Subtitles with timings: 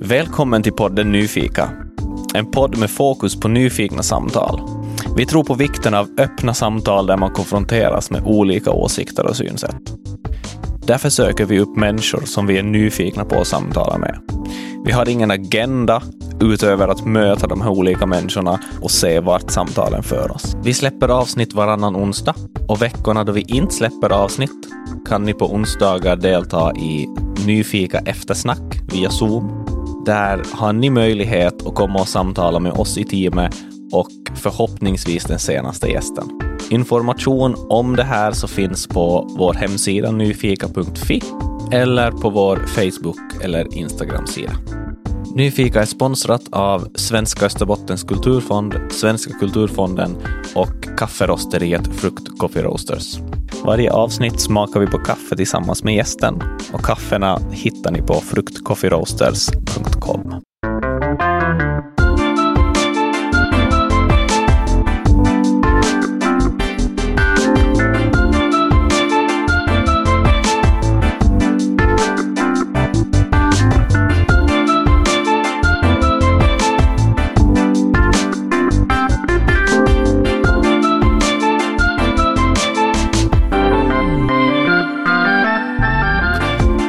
[0.00, 1.70] Välkommen till podden Nyfika.
[2.34, 4.60] En podd med fokus på nyfikna samtal.
[5.16, 9.76] Vi tror på vikten av öppna samtal där man konfronteras med olika åsikter och synsätt.
[10.86, 14.20] Därför söker vi upp människor som vi är nyfikna på att samtala med.
[14.84, 16.02] Vi har ingen agenda
[16.40, 20.56] utöver att möta de här olika människorna och se vart samtalen för oss.
[20.64, 22.34] Vi släpper avsnitt varannan onsdag
[22.68, 24.68] och veckorna då vi inte släpper avsnitt
[25.08, 27.08] kan ni på onsdagar delta i
[27.46, 29.75] Nyfika eftersnack via Zoom.
[30.06, 33.54] Där har ni möjlighet att komma och samtala med oss i teamet
[33.92, 36.40] och förhoppningsvis den senaste gästen.
[36.70, 41.22] Information om det här så finns på vår hemsida nyfika.fi
[41.72, 44.52] eller på vår Facebook eller Instagram-sida.
[45.34, 50.16] Nyfika är sponsrat av Svenska Österbottens kulturfond, Svenska kulturfonden
[50.54, 53.18] och kafferosteriet Frukt Coffee Roasters.
[53.66, 60.45] Varje avsnitt smakar vi på kaffe tillsammans med gästen och kaffena hittar ni på fruktcoffeeroasters.com.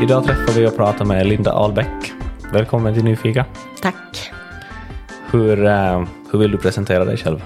[0.08, 2.13] Idag träffar vi och pratar med Linda Ahlbäck.
[2.53, 3.45] Välkommen till Nyfika.
[3.81, 4.31] Tack.
[5.31, 7.44] Hur, eh, hur vill du presentera dig själv?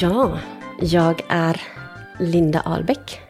[0.00, 0.38] Ja,
[0.80, 1.60] jag är
[2.18, 3.20] Linda Ahlbäck.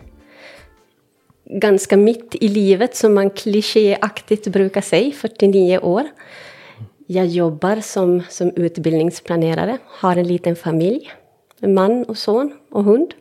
[1.44, 6.04] Ganska mitt i livet, som man klichéaktigt brukar säga, 49 år.
[7.06, 11.10] Jag jobbar som, som utbildningsplanerare, har en liten familj,
[11.60, 13.14] en man och son och hund.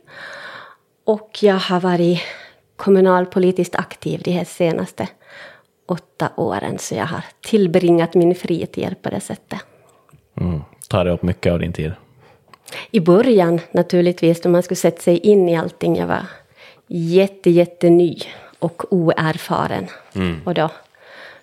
[1.05, 2.21] Och jag har varit
[2.75, 5.07] kommunalpolitiskt aktiv de här senaste
[5.85, 9.59] åtta åren, så jag har tillbringat min fritid på det sättet.
[10.41, 10.61] Mm.
[10.87, 11.91] Tar det upp mycket av din tid?
[12.91, 15.95] I början naturligtvis, då man skulle sätta sig in i allting.
[15.95, 16.25] Jag var
[16.87, 18.19] jätte, jätteny
[18.59, 19.87] och oerfaren.
[20.15, 20.41] Mm.
[20.45, 20.69] Och då,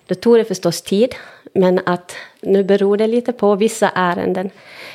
[0.07, 1.15] då tog det förstås tid.
[1.55, 4.51] Men att nu beror det lite på, vissa ärenden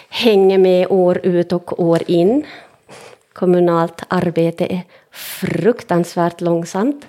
[0.09, 2.45] hänger med år ut och år in.
[3.33, 4.81] Kommunalt arbete är
[5.17, 7.07] fruktansvärt långsamt.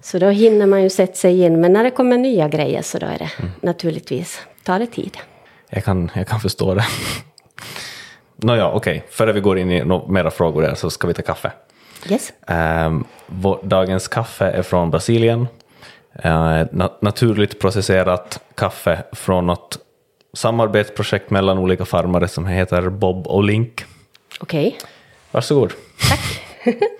[0.00, 1.60] Så då hinner man ju sätta sig in.
[1.60, 3.50] Men när det kommer nya grejer så då är det mm.
[3.60, 5.18] naturligtvis, tar det tid.
[5.68, 6.84] Jag kan, jag kan förstå det.
[8.36, 8.96] Nåja, okej.
[8.96, 9.10] Okay.
[9.10, 11.52] Före vi går in i no mera frågor där så ska vi ta kaffe.
[12.08, 12.32] Yes.
[12.86, 15.46] Um, vår, dagens kaffe är från Brasilien.
[16.24, 19.78] Uh, nat naturligt processerat kaffe från något
[20.32, 23.84] samarbetsprojekt mellan olika farmare som heter Bob och Link.
[24.40, 24.66] Okej.
[24.66, 24.88] Okay.
[25.30, 25.72] Varsågod.
[26.08, 26.42] Tack.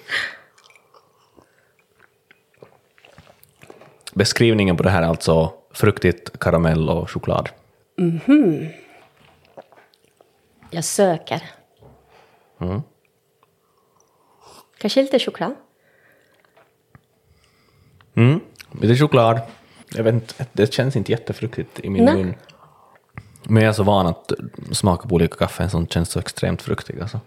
[4.14, 7.48] Beskrivningen på det här är alltså fruktigt, karamell och choklad.
[7.96, 8.20] Mhm.
[8.26, 8.68] Mm
[10.74, 11.42] jag söker.
[12.60, 12.82] Mm.
[14.78, 15.54] Kanske lite choklad?
[18.14, 18.40] Mm,
[18.80, 19.40] lite choklad.
[19.94, 22.16] Jag vet inte, det känns inte jättefruktigt i min Nej.
[22.16, 22.34] mun.
[23.42, 24.32] Men jag är så van att
[24.72, 27.02] smaka på olika kaffen som känns så extremt fruktiga.
[27.02, 27.20] Alltså.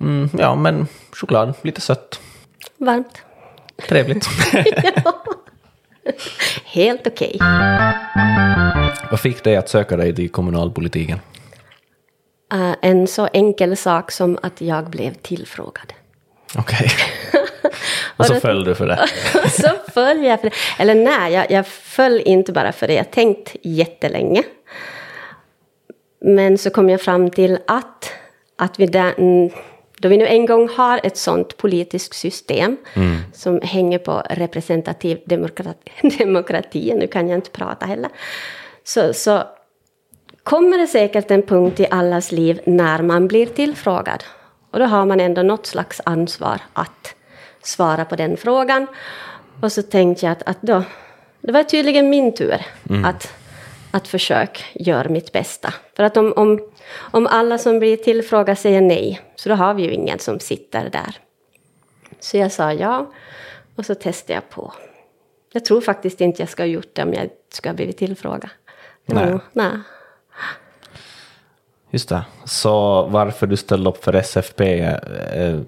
[0.00, 2.20] Mm, ja, men choklad, lite sött.
[2.76, 3.22] Varmt.
[3.86, 4.26] Trevligt.
[6.64, 7.34] Helt okej.
[7.34, 8.90] Okay.
[9.10, 11.20] Vad fick dig att söka dig till kommunalpolitiken?
[12.54, 15.92] Uh, en så enkel sak som att jag blev tillfrågad.
[16.56, 16.90] Okej.
[17.30, 17.40] Okay.
[18.16, 19.08] Och så föll du för det?
[19.50, 20.56] så föll jag för det.
[20.78, 22.94] Eller nej, jag, jag föll inte bara för det.
[22.94, 24.42] Jag tänkt jättelänge.
[26.20, 28.12] Men så kom jag fram till att,
[28.56, 29.14] att vi där,
[30.00, 33.16] då vi nu en gång har ett sådant politiskt system mm.
[33.32, 38.10] som hänger på representativ demokrati, demokrati, nu kan jag inte prata heller,
[38.84, 39.42] så, så
[40.42, 44.24] kommer det säkert en punkt i allas liv när man blir tillfrågad.
[44.70, 47.14] Och då har man ändå något slags ansvar att
[47.62, 48.86] svara på den frågan.
[49.62, 50.82] Och så tänkte jag att, att då,
[51.40, 53.04] det var tydligen min tur mm.
[53.04, 53.32] att,
[53.90, 55.74] att försöka göra mitt bästa.
[55.96, 56.60] För att om, om,
[56.90, 60.90] om alla som blir tillfrågade säger nej, så då har vi ju ingen som sitter
[60.90, 61.16] där.
[62.20, 63.10] Så jag sa ja,
[63.76, 64.72] och så testade jag på.
[65.52, 68.50] Jag tror faktiskt inte jag ska ha gjort det om jag skulle ha blivit tillfrågad.
[69.06, 69.30] Nej.
[69.30, 69.70] Nog, nej.
[71.90, 72.24] Just det.
[72.44, 75.64] Så varför du ställde upp för SFP, är,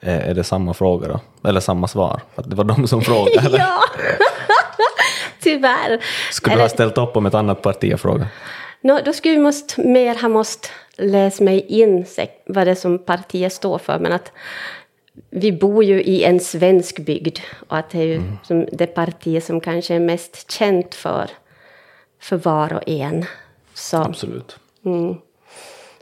[0.00, 1.48] är det samma fråga då?
[1.48, 2.20] Eller samma svar?
[2.34, 3.46] Att det var de som frågade?
[3.46, 3.58] Eller?
[3.58, 3.80] ja,
[5.40, 6.04] tyvärr.
[6.32, 8.28] Skulle du ha ställt upp om ett annat parti frågade?
[8.84, 12.06] No, då skulle vi måste, mer ha måste läsa mig in
[12.46, 13.98] vad det är som partiet står för.
[13.98, 14.32] Men att
[15.30, 17.38] vi bor ju i en svensk bygd
[17.68, 18.38] och att det är ju mm.
[18.42, 21.30] som det parti som kanske är mest känt för
[22.24, 23.24] för var och en.
[23.74, 24.58] Så, Absolut.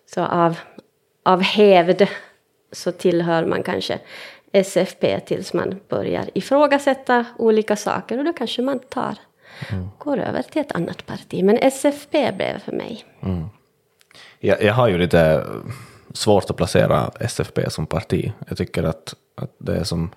[0.06, 0.58] så av,
[1.22, 2.06] av hävd
[2.72, 3.98] så tillhör man kanske
[4.52, 9.14] SFP tills man börjar ifrågasätta olika saker och då kanske man tar,
[9.98, 11.44] går över till ett annat parti.
[11.44, 13.04] Men SFP blev för mig.
[14.40, 15.46] Jag, jag har ju lite
[16.12, 18.32] svårt att placera SFP som parti.
[18.48, 20.10] Jag tycker att, att det är som...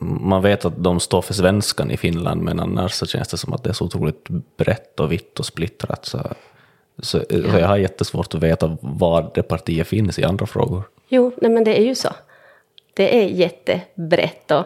[0.00, 3.52] Man vet att de står för svenskan i Finland, men annars så känns det som
[3.52, 6.06] att det är så otroligt brett och vitt och splittrat.
[6.06, 6.18] Så,
[6.98, 10.82] så, så jag har jättesvårt att veta var det partiet finns i andra frågor.
[11.08, 12.08] Jo, nej men det är ju så.
[12.94, 14.64] Det är jättebrett och,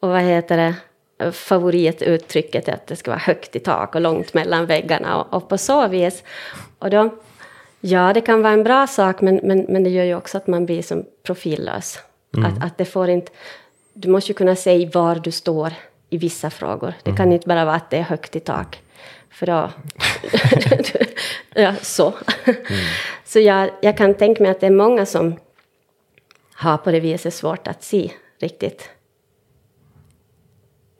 [0.00, 0.74] och vad heter det,
[1.30, 5.48] favorituttrycket är att det ska vara högt i tak och långt mellan väggarna och, och
[5.48, 6.22] på så vis.
[6.78, 7.10] Och då,
[7.80, 10.46] ja det kan vara en bra sak men, men, men det gör ju också att
[10.46, 11.98] man blir som profillös.
[12.44, 13.32] Att, att det får inte,
[13.92, 15.72] du måste ju kunna säga var du står
[16.10, 16.94] i vissa frågor.
[17.02, 18.82] Det kan inte bara vara att det är högt i tak.
[19.30, 19.70] För då...
[21.62, 22.14] ja, så.
[23.24, 25.36] Så jag, jag kan tänka mig att det är många som
[26.54, 28.90] har på det viset svårt att se riktigt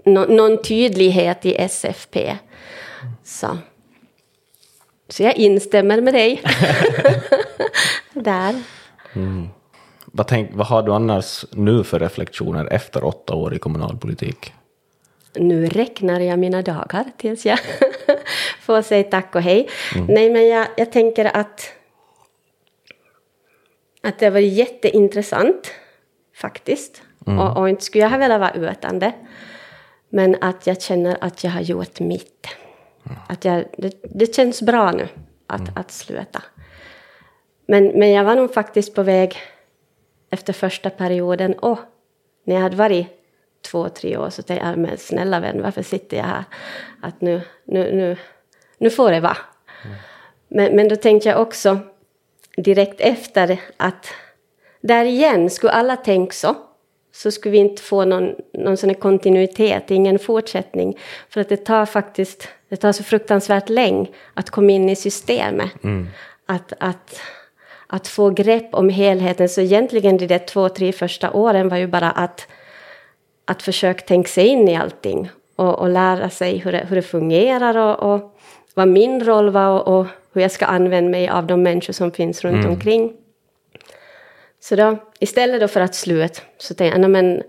[0.05, 2.37] nå, någon tydlighet i SFP.
[3.25, 3.59] Så.
[5.09, 6.43] Så jag instämmer med dig.
[8.13, 8.55] Där.
[10.05, 14.53] Vad, tänk, vad har du annars nu för reflektioner efter åtta år i kommunalpolitik?
[15.35, 17.59] Nu räknar jag mina dagar tills jag
[18.61, 19.69] får säga tack och hej.
[20.09, 21.73] Nej, men jag, jag tänker att,
[24.03, 25.71] att det var jätteintressant
[26.37, 27.03] faktiskt.
[27.25, 29.13] Och, och inte skulle jag ha velat vara utan det.
[30.15, 32.47] Men att jag känner att jag har gjort mitt.
[33.29, 35.09] Att jag, det, det känns bra nu
[35.47, 36.43] att, att sluta.
[37.67, 39.37] Men, men jag var nog faktiskt på väg
[40.31, 41.55] efter första perioden.
[41.55, 41.79] Och
[42.45, 43.07] när jag hade varit
[43.63, 46.45] två, tre år så tänkte jag, men snälla vän, varför sitter jag här?
[47.03, 48.17] Att nu, nu, nu,
[48.79, 49.37] nu får det vara.
[50.49, 51.79] Men, men då tänkte jag också
[52.57, 54.07] direkt efter att
[54.81, 56.57] där igen, skulle alla tänka så,
[57.13, 60.99] så skulle vi inte få någon, någon sån här kontinuitet, ingen fortsättning.
[61.29, 65.71] För att det tar faktiskt, det tar så fruktansvärt länge att komma in i systemet.
[66.47, 67.21] Att, att,
[67.87, 69.49] att få grepp om helheten.
[69.49, 72.47] Så egentligen de där två, tre första åren var ju bara att,
[73.45, 75.31] att försöka tänka sig in i allting.
[75.57, 78.39] Och, och lära sig hur det, hur det fungerar och, och
[78.75, 82.11] vad min roll var och, och hur jag ska använda mig av de människor som
[82.11, 83.13] finns runt omkring.
[84.63, 87.43] Så då, istället då för att sluta så tänkte jag, "Nej, men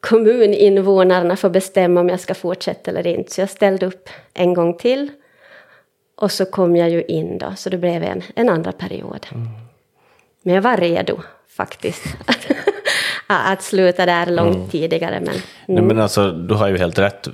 [0.00, 3.32] kommuninvånarna får bestämma om jag ska fortsätta eller inte.
[3.32, 5.10] Så jag ställde upp en gång till.
[6.16, 9.26] Och så kom jag ju in då, så det blev en, en andra period.
[10.42, 11.18] Men jag var redo
[11.48, 12.04] faktiskt.
[13.26, 15.20] att sluta där långt tidigare.
[15.20, 15.34] Men,
[15.66, 17.28] Nej, men alltså, du har ju helt rätt.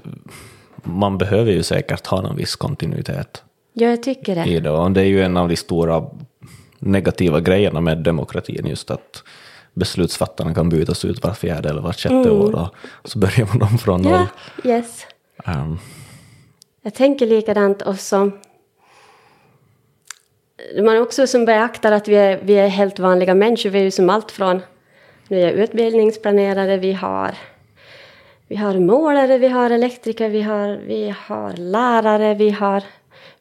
[0.83, 3.43] Man behöver ju säkert ha någon viss kontinuitet
[3.73, 4.45] ja, jag tycker det.
[4.45, 4.71] i det.
[4.71, 6.05] Och det är ju en av de stora
[6.79, 9.23] negativa grejerna med demokratin, just att
[9.75, 13.79] beslutsfattarna kan bytas ut var fjärde eller vart sjätte år och så börjar man om
[13.79, 14.27] från noll.
[14.65, 15.07] Ja, yes.
[15.45, 15.79] Ehm,
[16.83, 18.31] Jag tänker likadant och så
[20.83, 23.71] man också som beaktar att vi är, vi är helt vanliga människor.
[23.71, 24.63] Vi är ju som allt från,
[25.29, 27.35] nu är jag utbildningsplanerare, vi har,
[28.49, 32.83] vi har målare, vi har elektriker, vi har, vi har lärare, vi har,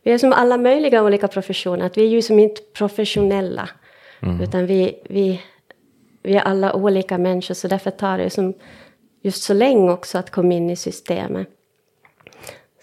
[0.04, 1.86] vi är som alla möjliga olika professioner.
[1.86, 3.70] Att vi är ju som inte professionella,
[4.42, 5.42] utan vi, vi,
[6.24, 7.54] vi är alla olika människor.
[7.54, 8.54] Så därför tar det som
[9.22, 11.48] just så länge också att komma in i systemet.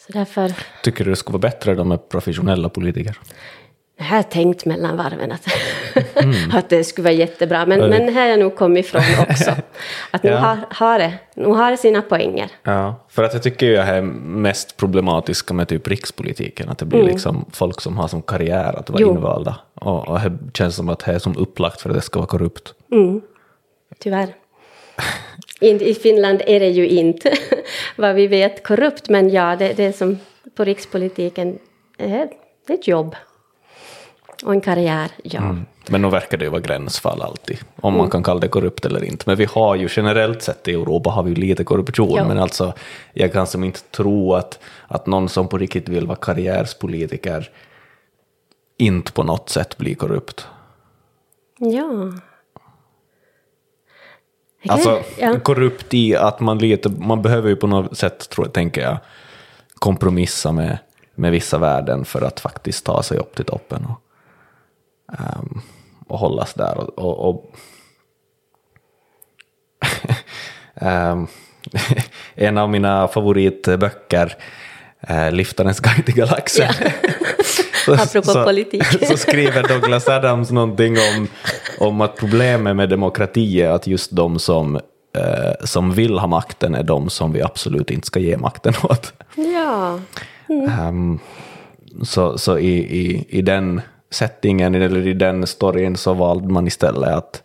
[0.06, 3.18] Så därför tycker du det skulle vara bättre då med professionella politiker?
[3.96, 5.46] Jag har tänkt mellan varven att,
[6.54, 7.66] att det skulle vara jättebra.
[7.66, 9.50] Men, men här har jag nog kommit ifrån också.
[10.10, 10.36] Att nu, Ja.
[10.38, 12.50] har, har det, nu har det sina poänger.
[12.62, 16.78] Ja, för att jag tycker ju det här är mest problematiska med typ rikspolitiken, att
[16.78, 19.10] det blir liksom folk som har som karriär att vara Jo.
[19.14, 19.56] invalda.
[19.74, 22.26] Och, och det känns som att det är som upplagt för att det ska vara
[22.28, 22.74] korrupt.
[23.98, 24.28] Tyvärr.
[25.60, 27.32] I, I Finland är det ju inte
[27.96, 29.08] vad vi vet korrupt.
[29.08, 30.18] Men ja, det, det är som
[30.56, 31.58] på rikspolitiken.
[31.96, 32.28] Det är
[32.68, 33.16] ett jobb.
[34.44, 35.56] Och en karriär, ja.
[35.88, 39.04] Men nu verkar det ju vara gränsfall alltid, om man kan kalla det korrupt eller
[39.04, 39.24] inte.
[39.26, 42.28] Men vi har ju generellt sett i Europa har vi ju lite korruption, Ja.
[42.28, 42.72] men alltså
[43.12, 47.50] jag kan som inte tro att, att någon som på riktigt vill vara karriärspolitiker
[48.78, 50.46] inte på något sätt blir korrupt.
[51.58, 52.12] Ja.
[54.64, 55.40] Okej, Alltså ja.
[55.40, 58.96] korrupt i att man lite, man behöver ju på något sätt, tror jag, tänker jag,
[59.74, 60.78] kompromissa med,
[61.14, 64.00] med vissa värden för att faktiskt ta sig upp till toppen och,
[65.12, 65.60] ehm,
[66.08, 66.78] och hållas där.
[66.78, 67.54] Och, och, och
[70.74, 71.26] Ehm,
[72.34, 74.36] en av mina favoritböcker
[75.00, 76.72] äh, Liftarens guide till galaxen.
[76.80, 77.94] Ja.
[78.02, 78.84] Apropå politik.
[79.08, 81.28] så skriver Douglas Adams någonting om,
[81.78, 84.76] om att problemet med demokrati är att just de som,
[85.16, 89.12] eh, som vill ha makten är de som vi absolut inte ska ge makten åt.
[89.34, 90.00] Ja.
[90.48, 90.88] Mm.
[90.88, 91.18] Um,
[92.02, 93.80] så så i, i, i den
[94.14, 97.42] settingen, eller i den storyn, så valde man istället att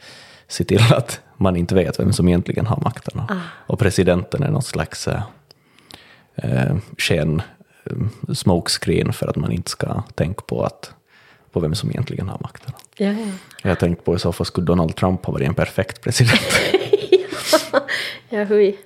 [0.47, 3.19] se till att man inte vet vem som egentligen har makten.
[3.19, 3.35] Ah.
[3.67, 5.07] Och presidenten är någon slags
[6.35, 7.41] äh, sken
[7.85, 10.93] äh, smokescreen för att man inte ska tänka på, att,
[11.51, 12.73] på vem som egentligen har makten.
[12.97, 13.27] Ja, ja.
[13.61, 16.41] Jag har tänkt på i så fall skulle Donald Trump ha varit en perfekt president.
[18.29, 18.77] ja, hui.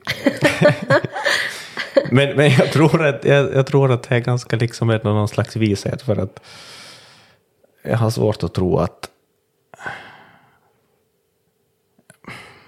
[2.12, 5.56] men, men jag, tror att, jag, jag, tror att det är ganska liksom någon slags
[5.56, 6.40] vishet för att
[7.84, 9.10] jag har svårt att tro att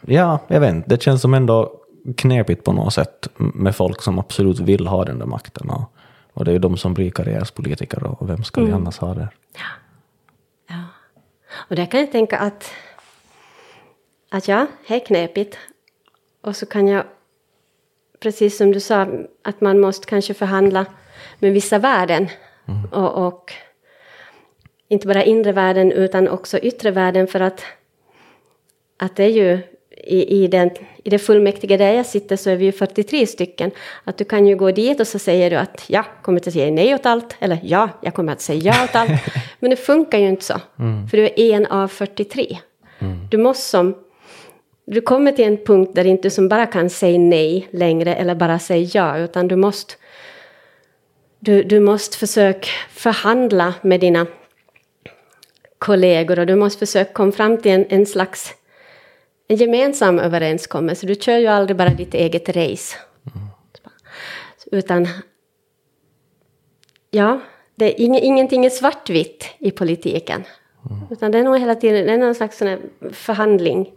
[0.07, 0.89] Ja, jag vet inte.
[0.89, 1.81] Det känns som ändå
[2.17, 5.69] knepigt på något sätt med folk som absolut vill ha den där makten.
[5.69, 5.84] Och,
[6.34, 8.81] och det är ju de som blir karriärspolitiker och vem ska vi Mm.
[8.81, 9.29] annars ha det?
[9.53, 9.65] Ja.
[10.67, 10.84] ja.
[11.69, 12.72] Och där kan jag tänka att,
[14.31, 15.57] att ja, det är knepigt.
[16.41, 17.03] Och så kan jag,
[18.19, 19.07] precis som du sa,
[19.43, 20.86] att man måste kanske förhandla
[21.39, 22.27] med vissa värden.
[22.91, 23.53] Och, och
[24.88, 27.63] inte bara inre värden utan också yttre värden för att,
[28.98, 29.60] att det är ju
[30.04, 30.70] i, i, den,
[31.04, 33.72] i det fullmäktige där jag sitter så är vi ju 43 stycken.
[34.04, 36.72] Att du kan ju gå dit och så säger du att ja, kommer att säga
[36.72, 37.36] nej åt allt.
[37.39, 39.12] Eller ja, jag kommer att säga ja åt allt.
[39.60, 40.60] Men det funkar ju inte så.
[41.12, 42.58] För du är en av 43.
[43.32, 43.96] Du måste som...
[44.88, 48.36] Du kommer till en punkt där du inte som bara kan säga nej längre eller
[48.36, 49.18] bara säga ja.
[49.18, 49.94] Utan du måste...
[51.39, 54.25] Du, du måste försöka förhandla med dina
[55.79, 58.55] kollegor och du måste försöka komma fram till en, en slags
[59.48, 61.08] en gemensam överenskommelse.
[61.08, 62.98] Du kör ju aldrig bara ditt eget race.
[64.72, 65.08] Utan,
[67.12, 67.39] ja,
[67.75, 70.44] det är ing, ingenting är svartvitt i politiken.
[71.12, 72.63] Utan det är nog hela tiden det är någon slags
[73.12, 73.91] förhandling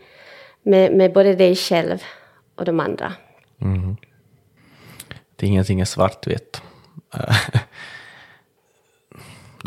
[0.63, 2.03] med, med både dig själv
[2.55, 3.13] och de andra.
[3.61, 3.97] Mm.
[5.37, 6.63] Det är ingenting är svartvitt.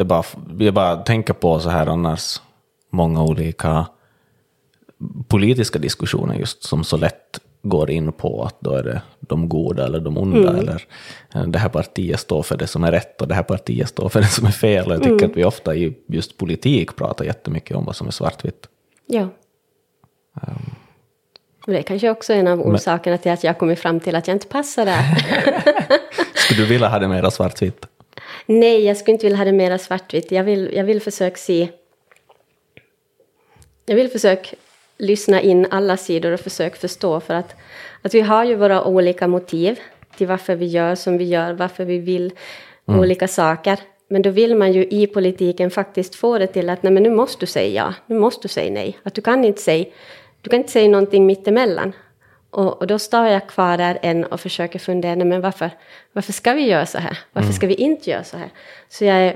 [0.02, 0.24] det är bara,
[0.60, 2.42] jag bara tänker på så här annars
[2.90, 3.86] många olika
[5.28, 9.86] politiska diskussioner just som så lätt går in på att då är det de goda
[9.86, 10.84] eller de onda eller
[11.36, 14.10] eh, det här partiet står för det som är rätt och det här partiet står
[14.10, 14.86] för det som är fel.
[14.86, 18.12] Och jag tycker att vi ofta i just politik pratar jättemycket om vad som är
[18.12, 18.68] svartvitt.
[19.06, 19.30] Ja.
[21.66, 24.28] Och det är kanske också en av orsakerna till att jag kommit fram till att
[24.28, 25.04] jag inte passar där.
[26.36, 27.86] Skulle du vilja ha det mera svartvitt?
[28.46, 30.32] Nej, jag skulle inte vilja ha det mera svartvitt.
[30.32, 31.70] Jag vill, jag vill försöka se...
[33.86, 34.50] Jag vill försöka
[34.98, 37.56] lyssna in alla sidor och försöka förstå för att,
[38.02, 39.80] att vi har ju våra olika motiv
[40.18, 42.34] till varför vi gör som vi gör, varför vi vill
[42.86, 43.80] olika saker.
[44.08, 47.10] Men då vill man ju i politiken faktiskt få det till att nej men nu
[47.10, 48.98] måste du säga ja, nu måste du säga nej.
[49.04, 49.86] Att du kan inte säga,
[50.42, 51.94] du kan inte säga någonting mittemellan.
[52.52, 55.70] Och, och då står jag kvar där än och försöker fundera, nej men varför,
[56.14, 57.20] varför ska vi göra så här?
[57.32, 58.50] Varför ska vi inte göra så här?
[58.90, 59.36] Så jag är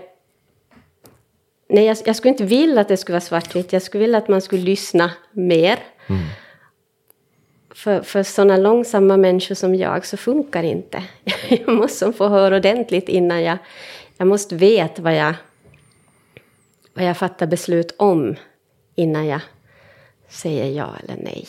[1.68, 3.74] Nej, jag, jag skulle inte vilja att det skulle vara svartvitt.
[3.74, 5.80] Jag skulle vilja att man skulle lyssna mer.
[7.76, 11.04] För, för sådana långsamma människor som jag så funkar inte.
[11.50, 13.58] Jag måste få höra ordentligt innan jag...
[14.18, 15.34] Jag måste veta vad jag,
[16.94, 18.36] vad jag fattar beslut om
[18.96, 19.40] innan jag
[20.30, 21.48] säger ja eller nej.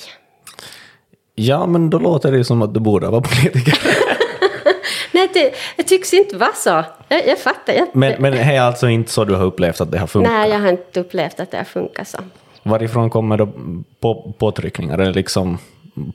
[1.39, 3.79] Ja, men då låter det som att du borde vara politiker.
[5.13, 6.85] Nej, det, det tycks inte vara så.
[7.09, 7.73] Jag, jag fattar.
[7.73, 10.33] Jag, Men, men det är alltså inte så du har upplevt att det har funkat?
[10.33, 12.19] nej, jag har inte upplevt att det har funkat så.
[12.63, 13.49] Varifrån kommer då
[14.01, 14.97] på, påtryckningar?
[14.97, 15.59] Det liksom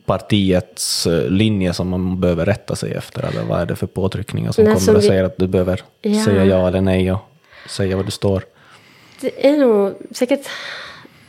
[0.06, 3.24] partiets eh, linje som man behöver rätta sig efter?
[3.24, 5.48] Eller vad är det för påtryckningar som Nej, kommer som och vi- säger att du
[5.48, 6.24] behöver Ja.
[6.24, 7.20] säga ja eller nej och
[7.70, 8.44] säga vad du står?
[9.22, 10.48] Det är nog säkert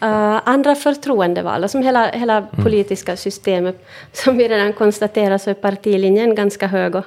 [0.03, 3.87] eh, andra förtroendevalda, som hela, hela politiska systemet.
[4.13, 7.05] Som vi redan konstaterar så är partilinjen ganska hög och,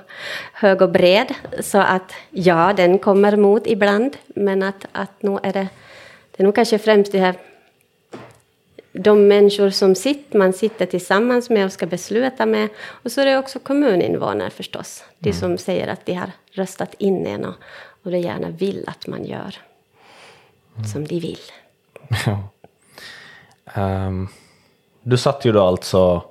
[0.53, 1.33] hög och bred.
[1.59, 5.67] Så att ja, den kommer mot ibland, men att, att nog är det,
[6.31, 7.35] det är nog kanske främst det här
[8.97, 12.69] de människor som sitter, man sitter tillsammans med och ska besluta med.
[13.03, 15.03] Och så är det också kommuninvånare förstås.
[15.19, 17.55] De som säger att de har röstat in en och,
[18.03, 19.55] och de gärna vill att man gör
[20.93, 21.39] som de vill.
[22.25, 22.49] Ja.
[23.75, 24.27] Ehm,
[25.03, 26.23] du satt ju då alltså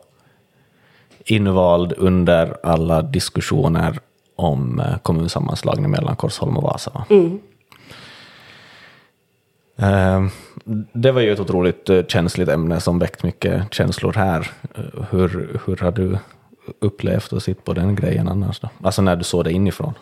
[1.25, 3.99] invald under alla diskussioner
[4.37, 6.91] om eh, kommunsammanslagning mellan Korsholm och Vasa.
[6.95, 7.05] Va?
[9.77, 10.31] Ehm,
[10.93, 14.51] det var ju ett otroligt eh, känsligt ämne som väckt mycket känslor här.
[14.75, 16.19] Eh, Hur, hur har du
[16.81, 18.69] upplevt att sitta på den grejen annars då?
[18.83, 19.95] Alltså när du såg det inifrån?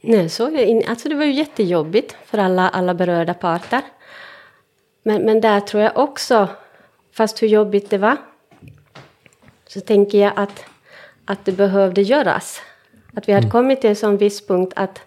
[0.00, 0.44] Nej, så,
[0.88, 3.82] alltså det var ju jättejobbigt för alla, alla berörda parter.
[5.02, 6.48] Men, men där tror jag också,
[7.12, 8.16] fast hur jobbigt det var,
[9.66, 10.64] så tänker jag att,
[11.24, 12.62] att det behövde göras.
[13.14, 13.50] Att vi hade mm.
[13.50, 15.00] kommit till en sån viss punkt att,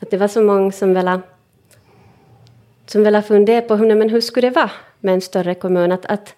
[0.00, 1.20] att det var så många som ville,
[2.86, 5.92] som ville fundera på hur, men hur skulle det vara med en större kommun.
[5.92, 6.34] Att, att,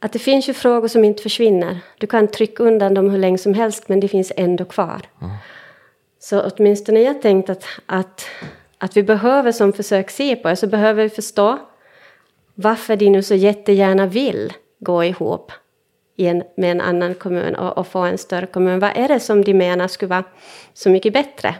[0.00, 1.78] att det finns ju frågor som inte försvinner.
[1.98, 5.00] Du kan trycka undan dem hur länge som helst men det finns ändå kvar.
[5.22, 5.34] Mm.
[6.18, 8.26] Så åtminstone jag tänkt att, att,
[8.78, 11.58] att vi behöver som försök se på det så behöver vi förstå
[12.54, 15.52] varför de nu så jättegärna vill gå ihop
[16.16, 18.80] en, med en annan kommun och, och, få en större kommun.
[18.80, 20.24] Vad är det som de menar skulle vara
[20.74, 21.54] så mycket bättre?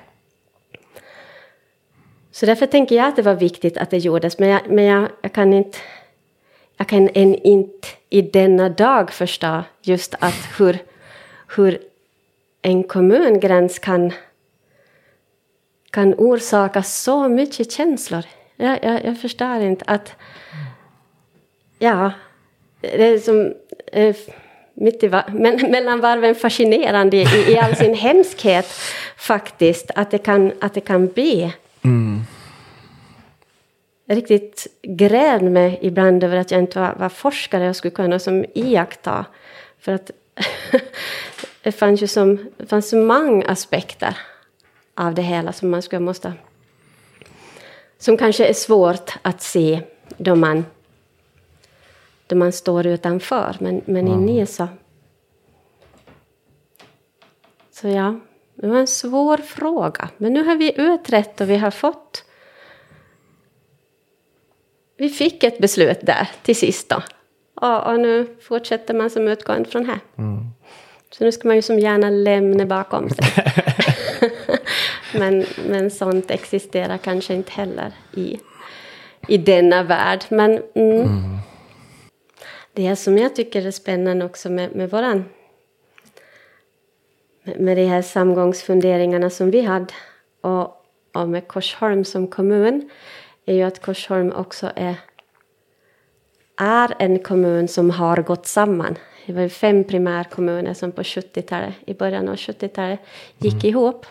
[2.30, 5.08] Så därför tänker jag att det var viktigt att det gjordes, men jag, men jag,
[5.22, 5.78] jag kan inte
[6.76, 10.78] jag kan än inte i denna dag förstå just att hur,
[11.56, 11.78] hur
[12.62, 14.12] en kommungräns kan,
[15.90, 18.24] kan orsaka så mycket känslor.
[18.56, 20.12] Jag, jag, jag förstår inte att...
[21.84, 22.12] Ja,
[22.80, 23.54] det är som...
[23.92, 24.16] Eh,
[24.74, 28.66] mitt i, men, mellan varven fascinerande i, i all sin hemskhet
[29.16, 31.52] faktiskt, att det kan, att det kan bli.
[31.84, 32.20] Mm.
[34.08, 38.44] Riktigt grävde mig ibland över att jag inte var, var forskare och skulle kunna som
[38.54, 39.26] iaktta.
[39.80, 40.10] För att
[41.62, 44.18] det fanns ju som, fanns så många aspekter
[44.94, 46.32] av det hela som man skulle måste...
[47.98, 49.80] Som kanske är svårt att se
[50.16, 50.64] då man
[52.34, 53.56] där man står utanför.
[53.60, 54.28] Men, men mm.
[54.28, 54.68] inne så...
[57.70, 58.20] Så ja,
[58.54, 60.08] det var en svår fråga.
[60.16, 62.24] Men nu har vi utrett och vi har fått...
[64.96, 67.02] Vi fick ett beslut där till sist då.
[67.54, 70.00] Och, och nu fortsätter man som utgående från här.
[70.18, 70.38] Mm.
[71.10, 73.24] Så nu ska man ju som gärna lämna bakom sig.
[75.14, 78.38] men, men sånt existerar kanske inte heller i,
[79.28, 80.24] i denna värld.
[80.28, 81.38] Men mm, mm.
[82.74, 85.24] Det som jag tycker är spännande också med, med våran
[87.44, 89.94] med de här samgångsfunderingarna som vi hade
[90.40, 90.84] och,
[91.14, 92.90] och med Korsholm som kommun
[93.46, 94.96] är ju att Korsholm också är,
[96.56, 98.98] är en kommun som har gått samman.
[99.26, 103.00] Det var fem primärkommuner som på 70-talet, i början av 70-talet
[103.38, 103.66] gick mm.
[103.66, 104.06] ihop.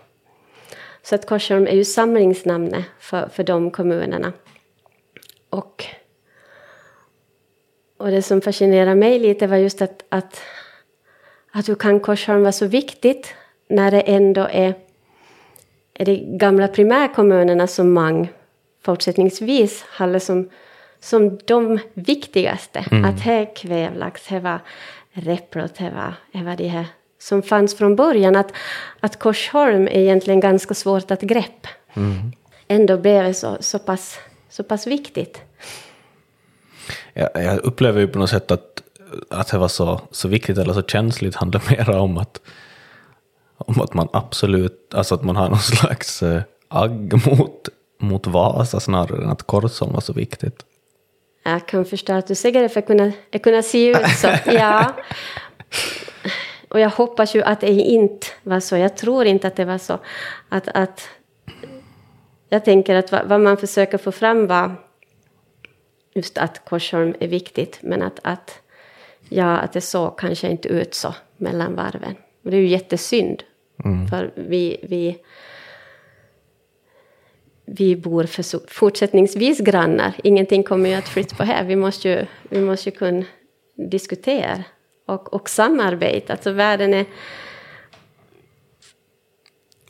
[1.01, 4.33] Så att Korsholm är ju samlingsnamnet för, för de kommunerna.
[5.49, 5.85] Och
[8.03, 10.41] och det som fascinerar mig lite var just att, att,
[11.51, 13.33] att hur kan Korsholm vara så viktigt
[13.69, 14.73] när det ändå är,
[15.93, 18.27] är de gamla primärkommunerna som man
[18.85, 20.49] fortsättningsvis hade som,
[20.99, 22.85] som de viktigaste.
[22.91, 23.05] Mm.
[23.05, 24.59] Att här kvävlax, här var
[25.11, 26.85] Replot, här var, här var de här
[27.19, 28.35] som fanns från början.
[28.35, 28.51] Att,
[28.99, 31.69] att Korsholm är egentligen ganska svårt att greppa.
[31.93, 32.31] Mm.
[32.67, 35.41] Ändå blev det så, så, pass, så pass viktigt
[37.13, 38.83] jag, jag upplever ju på något sätt att,
[39.29, 42.41] att det var så, så viktigt eller så känsligt handlar mer om att,
[43.57, 47.69] om att man absolut, alltså att man har någon slags äh, agg mot,
[47.99, 50.65] mot Vasa snarare än att Korsholm var så viktigt.
[51.43, 54.27] Jag kan förstå att du säger det för att kunna, att kunna se ut så.
[54.45, 54.93] Ja.
[56.69, 58.77] Och jag hoppas ju att det inte var så.
[58.77, 59.99] Jag tror inte att det var så.
[60.49, 61.09] Att, att,
[62.49, 64.75] jag tänker att vad, vad man försöker få fram var
[66.13, 68.61] just att Korsholm är viktigt, men att, att,
[69.29, 72.15] ja, att det så kanske inte ut så mellan varven.
[72.43, 73.43] Och det är ju jättesynd,
[73.85, 74.07] mm.
[74.07, 75.17] för vi, vi,
[77.65, 80.13] vi bor för fortsättningsvis grannar.
[80.23, 81.63] Ingenting kommer ju att flytta på här.
[81.63, 83.25] Vi måste ju, vi måste ju kunna
[83.75, 84.63] diskutera
[85.05, 86.33] och, och samarbeta.
[86.33, 87.05] Alltså världen är...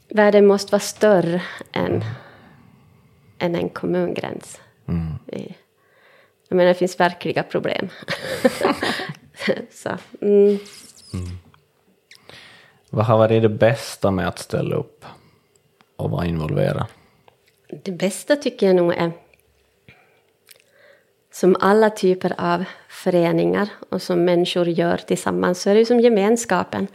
[0.09, 2.03] Världen måste vara större än,
[3.39, 4.61] än en kommungräns.
[4.87, 5.53] Mm.
[6.47, 7.89] Jag menar, det finns verkliga problem.
[9.71, 9.89] så,
[10.21, 10.59] mm.
[11.13, 11.37] Mm.
[12.89, 15.05] Vad har varit det bästa med att ställa upp
[15.95, 16.85] och vara involverad?
[17.83, 19.11] Det bästa tycker jag nog är
[21.31, 26.87] som alla typer av föreningar och som människor gör tillsammans så är det som gemenskapen.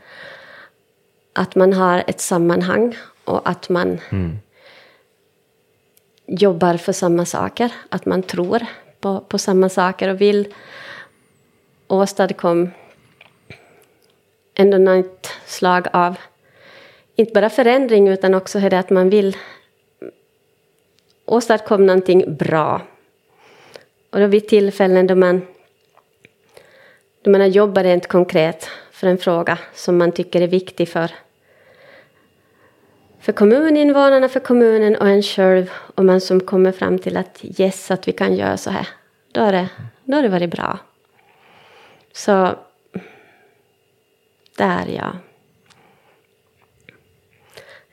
[1.32, 4.38] Att man har ett sammanhang och att man mm.
[6.26, 8.66] jobbar för samma saker, att man tror
[9.00, 10.54] på, på samma saker och vill
[11.86, 12.70] åstadkomma
[14.54, 16.16] ändå något slag av,
[17.16, 19.36] inte bara förändring utan också det att man vill
[21.24, 22.82] åstadkomma någonting bra.
[24.10, 25.46] Och då vid tillfällen då man,
[27.22, 31.10] då man har jobbat rent konkret för en fråga som man tycker är viktig för,
[33.20, 35.70] för kommuninvånarna, för kommunen och en själv.
[35.94, 38.88] Och man som kommer fram till att yes, att vi kan göra så här.
[39.32, 39.68] Då har det,
[40.04, 40.78] då har det varit bra.
[42.12, 42.54] Så
[44.56, 45.12] där ja.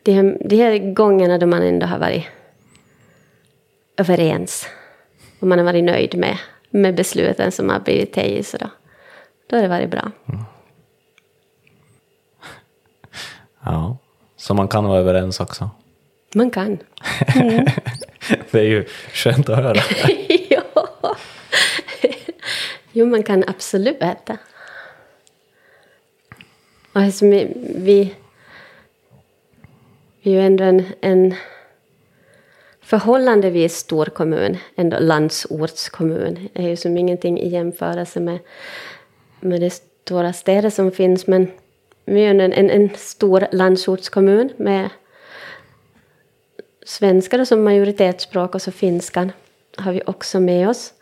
[0.03, 2.25] De här, de här gångerna då man ändå har varit
[3.97, 4.67] överens
[5.39, 6.38] och man har varit nöjd med,
[6.69, 8.69] med besluten som har blivit tagit, så då,
[9.47, 10.11] då har det varit bra.
[10.25, 10.41] Mm.
[13.63, 13.97] Ja,
[14.45, 15.69] så man kan vara överens också?
[16.36, 16.77] Man kan.
[17.36, 17.65] Mm.
[18.51, 19.75] det är ju skönt att höra.
[20.49, 21.15] ja.
[22.91, 24.38] Jo, man kan absolut äta.
[26.93, 28.15] Och alltså, vi, vi,
[30.21, 31.36] vi är ju ändå en, en
[32.81, 36.49] förhållandevis stor kommun, ändå landsortskommun.
[36.53, 38.39] Det är ju som ingenting i jämförelse med,
[39.39, 41.51] med de stora städer som finns, men
[42.05, 44.89] vi är en, en, stor landsortskommun med
[46.85, 49.31] svenska som majoritetsspråk och så finskan
[49.77, 50.93] har vi också med oss.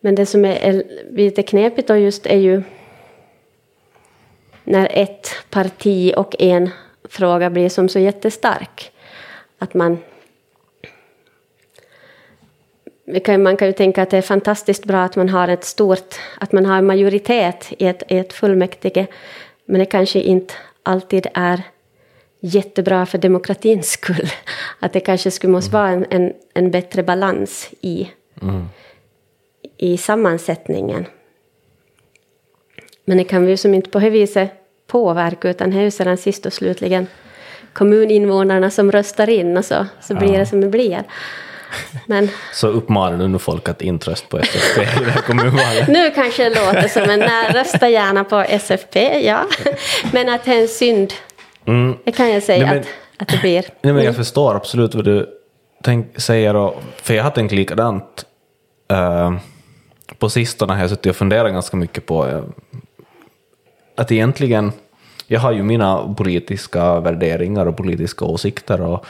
[0.00, 2.62] Men det som är lite knepigt då just är ju
[4.64, 6.70] när ett parti och en
[7.04, 8.92] fråga blir som så jättestark.
[9.58, 9.98] Att man
[13.38, 16.52] man kan ju tänka att det är fantastiskt bra att man har ett stort, att
[16.52, 19.06] man har majoritet i ett, i ett fullmäktige.
[19.64, 21.62] Men det kanske inte alltid är
[22.40, 24.30] jättebra för demokratins skull.
[24.80, 28.10] Att det kanske skulle måste vara en, en, en bättre balans i,
[28.42, 28.64] mm.
[29.76, 31.06] i sammansättningen.
[33.04, 34.50] Men det kan vi ju som inte på det viset
[34.86, 37.06] påverka, utan det är ju sedan sist och slutligen
[37.72, 40.38] kommuninvånarna som röstar in och så, så blir ja.
[40.38, 41.04] det som det blir.
[42.06, 45.88] Men, så uppmanar du nu folk att inte rösta på SFP i det här kommunvalet?
[45.88, 49.46] nu kanske det låter som en nej, rösta gärna på SFP, ja.
[50.12, 51.12] Men att det är en synd,
[51.66, 51.96] mm.
[52.04, 52.86] det kan jag säga nej, men, att,
[53.18, 53.64] att det blir.
[53.82, 55.28] Nej, men jag förstår absolut vad du
[55.82, 58.26] tänk, säger, och, för jag har tänkt likadant.
[58.92, 59.36] Uh,
[60.18, 62.42] på sistone har jag suttit och funderat ganska mycket på uh,
[63.96, 64.72] att egentligen,
[65.26, 69.06] jag har ju mina politiska värderingar och politiska åsikter och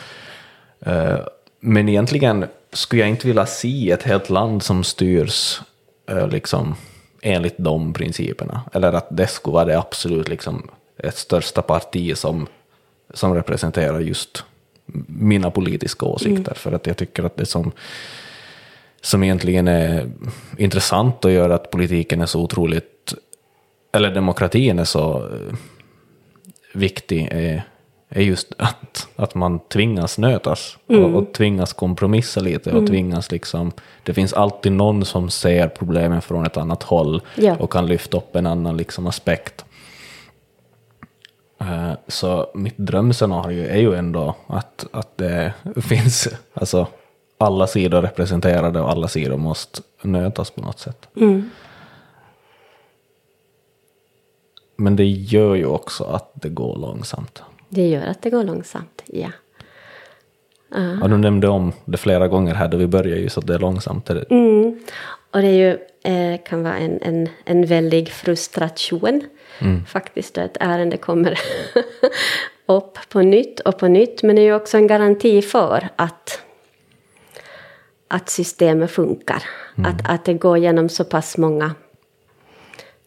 [0.87, 1.17] uh,
[1.65, 5.61] men egentligen skulle jag inte vilja se ett helt land som styrs
[6.11, 6.75] eh, liksom,
[7.23, 8.63] enligt de principerna.
[8.73, 12.47] Eller att det skulle vara det absolut liksom, ett största parti som,
[13.15, 14.45] som representerar just
[15.07, 16.53] mina politiska åsikter.
[16.53, 16.55] Mm.
[16.55, 17.73] För att jag tycker att det som,
[19.01, 20.11] som egentligen är
[20.57, 23.15] intressant och gör att politiken är så otroligt,
[23.93, 25.55] eller demokratin är så eh,
[26.75, 27.65] viktig, är
[28.15, 31.05] är just att, att man tvingas nötas mm.
[31.05, 32.87] och, och, tvingas kompromissa lite och mm.
[32.87, 33.73] tvingas liksom,
[34.03, 37.57] det finns alltid någon som ser problemen från ett annat håll ja.
[37.57, 39.65] och kan lyfta upp en annan liksom aspekt.
[41.63, 46.87] Uh, så mitt drömscenario är ju ändå att, att det finns alltså,
[47.39, 51.09] alla sidor representerade och alla sidor måste nötas på något sätt.
[51.17, 51.51] Mm.
[54.77, 57.43] Men det gör ju också att det går långsamt.
[57.75, 59.29] Det gör att det går långsamt, ja.
[60.77, 60.99] Uh.
[61.01, 63.55] Ja, du nämnde om det flera gånger här då vi började ju så att det
[63.55, 64.11] är långsamt.
[64.11, 64.81] Mm.
[65.31, 65.79] Och det är ju,
[66.13, 69.23] eh, kan vara en, en, en väldig frustration
[69.59, 69.85] mm.
[69.85, 71.41] faktiskt att ärende kommer
[72.67, 74.23] upp på nytt och på nytt.
[74.23, 76.43] Men det är ju också en garanti för att,
[78.09, 79.43] att systemet funkar.
[79.79, 79.91] Mm.
[79.91, 81.75] Att, att det går genom så pass många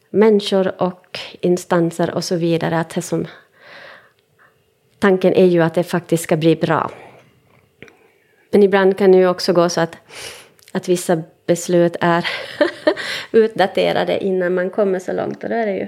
[0.10, 2.80] människor och instanser och så vidare.
[2.80, 3.28] Att det som
[5.05, 6.91] tanken är ju att det faktiskt ska bli bra.
[8.51, 9.97] Men ibland kan det ju också gå så att,
[10.71, 12.27] att vissa beslut är
[13.31, 15.43] utdaterade innan man kommer så långt.
[15.43, 15.87] Och då är det ju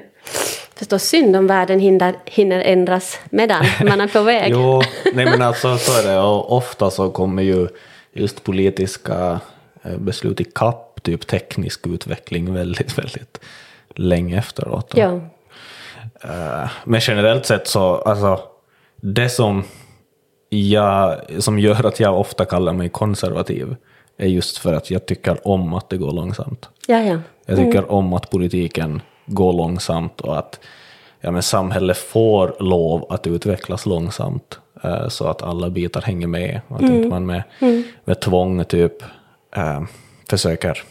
[0.76, 4.52] förstås synd om världen hinner, hinner ändras medan man är på väg.
[4.52, 4.82] jo,
[5.14, 6.20] nej men alltså så är det.
[6.20, 7.68] Och ofta så kommer ju
[8.14, 9.40] just politiska
[9.84, 13.40] eh, beslut i kapp, typ teknisk utveckling, väldigt, väldigt
[13.96, 14.94] länge efteråt.
[14.96, 15.20] Ja.
[16.24, 18.57] Eh, men generellt sett så, alltså
[19.02, 19.64] det som,
[20.50, 23.76] jag, som gör att jag ofta kallar mig konservativ
[24.18, 26.70] är just för att jag tycker om att det går långsamt.
[26.88, 27.20] Ja, ja.
[27.46, 27.90] Jag tycker mm.
[27.90, 30.60] om att politiken går långsamt och att
[31.20, 36.62] ja, men samhället får lov att utvecklas långsamt eh, så att alla bitar hänger med.
[36.68, 36.96] Och att mm.
[36.96, 37.84] inte man med, mm.
[38.06, 39.04] med tvång typ
[39.56, 39.84] eh,
[40.30, 40.84] försöker,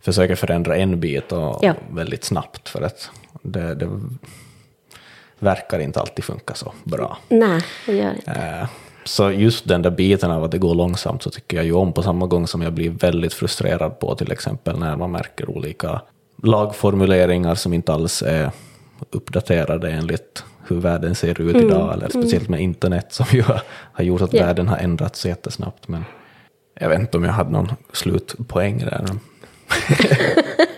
[0.00, 1.74] försöker förändra en bit och ja.
[1.90, 2.68] väldigt snabbt.
[2.68, 3.10] För att
[3.42, 3.88] det, det
[5.44, 7.18] verkar inte alltid funka så bra.
[7.28, 8.30] Nej, det gör inte.
[8.30, 8.68] Eh,
[9.04, 11.92] så just den där biten av att det går långsamt så tycker jag ju om
[11.92, 16.00] på samma gång som jag blir väldigt frustrerad på till exempel när man märker olika
[16.42, 18.50] lagformuleringar som inte alls är
[19.10, 24.20] uppdaterade enligt, hur världen ser ut idag, eller speciellt med internet som ju har, gjort
[24.22, 24.44] att Ja.
[24.46, 25.88] världen har ändrats så jättesnabbt.
[25.88, 26.04] Men
[26.80, 29.06] jag vet inte om jag hade någon slutpoäng där.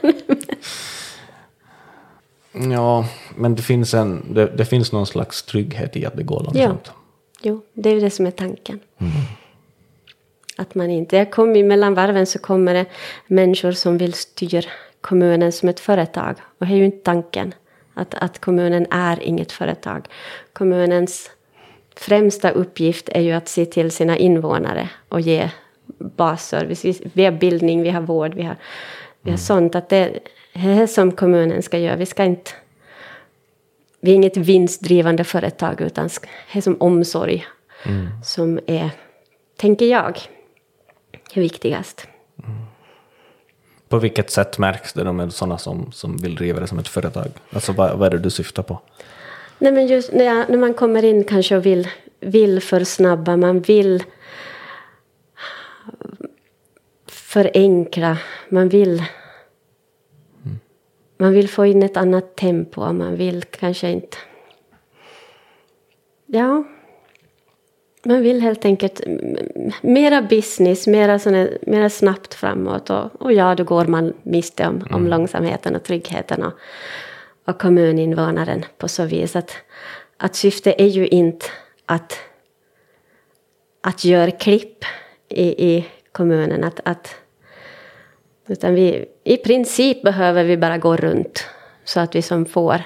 [2.73, 6.43] ja, men det finns, en, det, det finns någon slags trygghet i att det går
[6.45, 6.91] långsamt.
[7.43, 8.81] Jo, det är ju det som är tanken.
[10.57, 11.17] Att man inte...
[11.17, 12.87] Jag kommer mellan varven så kommer det
[13.27, 14.63] människor som vill styra
[15.01, 16.35] kommunen som ett företag.
[16.59, 17.55] Och det är ju inte tanken.
[17.95, 20.07] Att, att kommunen är inget företag.
[20.53, 21.31] Kommunens
[21.97, 25.51] främsta uppgift är ju att se till sina invånare och ge
[25.99, 26.85] basservice.
[26.85, 28.57] Vi- Vi har bildning, vi har vård, vi har,
[29.23, 29.75] vi har sånt.
[29.75, 30.19] Att det
[30.89, 31.97] som kommunen ska göra.
[31.97, 32.51] Vi ska inte...
[34.01, 36.09] Vi är inget vinstdrivande företag utan
[36.53, 37.47] det är som omsorg
[38.25, 38.91] som är,
[39.57, 40.21] tänker jag,
[41.35, 42.09] viktigast.
[43.89, 46.89] På vilket sätt märks det då med sådana som, som vill driva det som ett
[46.89, 47.27] företag?
[47.51, 48.81] Alltså vad, vad är det du syftar på?
[49.59, 51.89] Nej, men just när, jag, när man kommer in kanske och vill,
[52.21, 54.05] vill försnabba, man vill
[57.07, 59.03] förenkla, man vill
[61.17, 64.17] man vill få in ett annat tempo, man vill kanske inte...
[66.27, 66.65] Ja,
[68.07, 69.37] man vill helt enkelt mm,
[69.81, 72.91] mera business, mera, såna, mera snabbt framåt.
[72.91, 76.53] Och, och ja, då går man miste om, om långsamheten och tryggheten och,
[77.45, 79.37] och kommuninvånaren på så vis.
[79.37, 79.57] Att,
[80.17, 81.47] att syftet är ju inte
[81.87, 82.19] att,
[83.81, 84.85] att göra klipp
[85.29, 86.65] i, i kommunen.
[86.65, 87.15] Att, att,
[88.49, 91.47] utan vi, i princip behöver vi bara gå runt
[91.85, 92.83] så att vi som får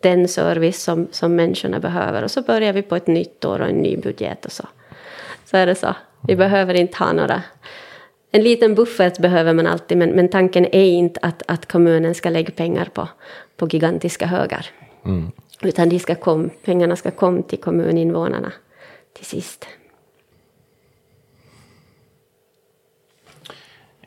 [0.00, 2.22] den service som, som människorna behöver.
[2.22, 4.68] Och så börjar vi på ett nytt år och en ny budget och så.
[5.44, 5.94] Så är det så.
[6.28, 7.42] Vi behöver inte ha några...
[8.30, 12.30] En liten buffert behöver man alltid, men, men tanken är inte att, att kommunen ska
[12.30, 13.08] lägga pengar på,
[13.56, 14.66] på gigantiska högar.
[15.62, 18.52] Utan de ska kom, pengarna ska komma till kommuninvånarna
[19.12, 19.66] till sist.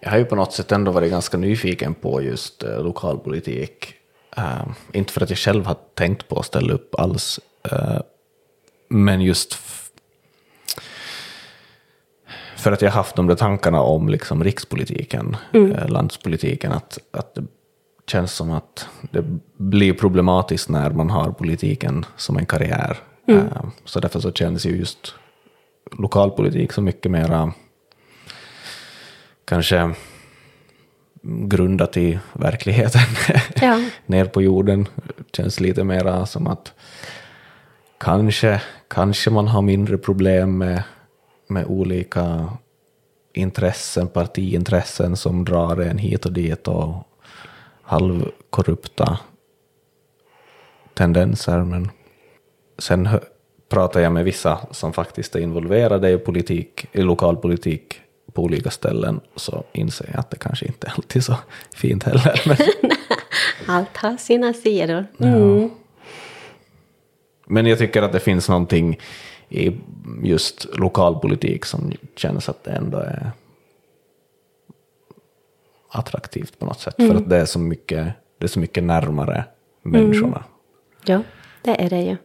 [0.04, 3.94] Jag har ju på något sätt ändå varit ganska nyfiken på just eh, lokalpolitik.
[4.38, 7.40] Eh, inte för att jag själv har tänkt på att ställa upp alls,
[7.72, 8.00] eh,
[8.90, 9.58] men just
[12.58, 17.36] för att jag har haft de där tankarna om liksom rikspolitiken, eh, landspolitiken, att, att
[17.36, 17.44] det
[18.08, 19.24] känns som att det
[19.58, 22.98] blir problematiskt när man har politiken som en karriär.
[23.28, 25.16] Eh, så därför så känns ju just
[25.98, 27.54] lokalpolitik så mycket mera
[29.52, 29.94] kanske
[31.22, 33.02] grundat i verkligheten.
[33.62, 33.82] Ja.
[34.06, 34.88] Ner på jorden
[35.34, 36.74] känns lite mera som att
[37.98, 40.84] kanske, kanske man har mindre problem med,
[41.48, 42.54] med olika
[43.34, 47.08] intressen, partiintressen som drar en hit och dit och
[47.82, 49.20] halvkorrupta
[50.94, 51.64] tendenser.
[51.64, 51.90] Men
[52.78, 53.10] sen
[53.70, 58.02] pratar jag med vissa som faktiskt är involverade i politik, i lokalpolitik
[58.34, 61.36] på olika ställen, så inser jag att det kanske inte är alltid så
[61.76, 62.42] fint heller.
[62.46, 62.58] Men,
[63.76, 65.06] Allt har sina sidor.
[65.20, 65.70] Mm.
[67.48, 69.00] men jag tycker att det finns någonting
[69.50, 69.72] i
[70.24, 73.32] just lokalpolitik som känns att det ändå är
[75.90, 76.96] attraktivt på något sätt.
[76.96, 79.44] För att det är så mycket, det är så mycket närmare
[79.82, 80.44] människorna.
[81.06, 81.22] Ja,
[81.62, 82.18] det är det ju.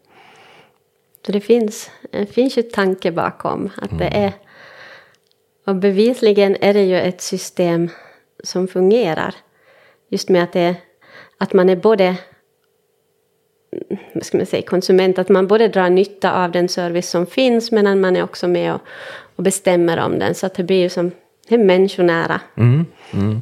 [1.26, 4.32] Så det finns, det finns ju tanke bakom att det är...
[5.66, 7.88] Och bevisligen är det ju ett system
[8.44, 9.35] som fungerar.
[10.09, 10.76] Just med att, det,
[11.38, 12.16] att man är både
[14.14, 17.72] vad ska man säga, konsument, att man både drar nytta av den service som finns
[17.72, 18.81] men att man är också med och,
[19.37, 20.35] och bestämmer om den.
[20.35, 21.11] Så att det blir ju som
[21.48, 22.40] det är människonära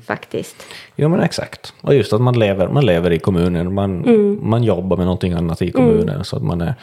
[0.06, 0.66] faktiskt.
[0.96, 1.74] Jo men exakt.
[1.80, 4.04] Och just att man lever, man lever i kommunen, man,
[4.42, 6.74] man jobbar med någonting annat i kommunen så att man är,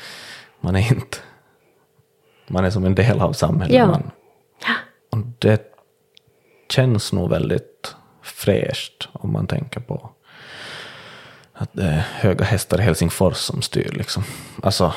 [0.62, 1.17] man är inte,
[2.47, 3.75] man är som en del av samhället.
[3.75, 3.88] Ja.
[3.88, 4.12] Man,
[5.39, 5.62] det
[6.69, 10.10] känns nog väldigt fräscht om man tänker på
[11.53, 14.23] att det är höga hästar i Helsingfors som styr liksom.
[14.63, 14.93] Alltså,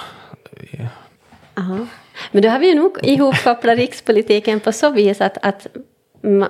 [1.54, 1.86] Ja.
[2.30, 5.66] Men då har vi ju nog ihopkopplat rikspolitiken på så vis att, att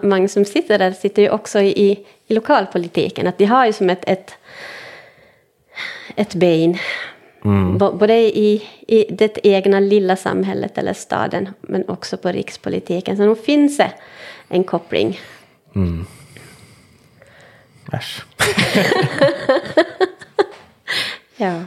[0.03, 3.27] många som sitter där sitter ju också i, i lokalpolitiken.
[3.27, 4.35] Att de har ju som ett, ett,
[6.17, 6.79] ett ben.
[7.79, 13.17] Bo- Både i, i det egna lilla samhället eller staden men också på rikspolitiken.
[13.17, 13.93] Så nog finns det
[14.49, 15.21] en koppling.
[17.93, 18.23] äsch.
[21.37, 21.63] Ja.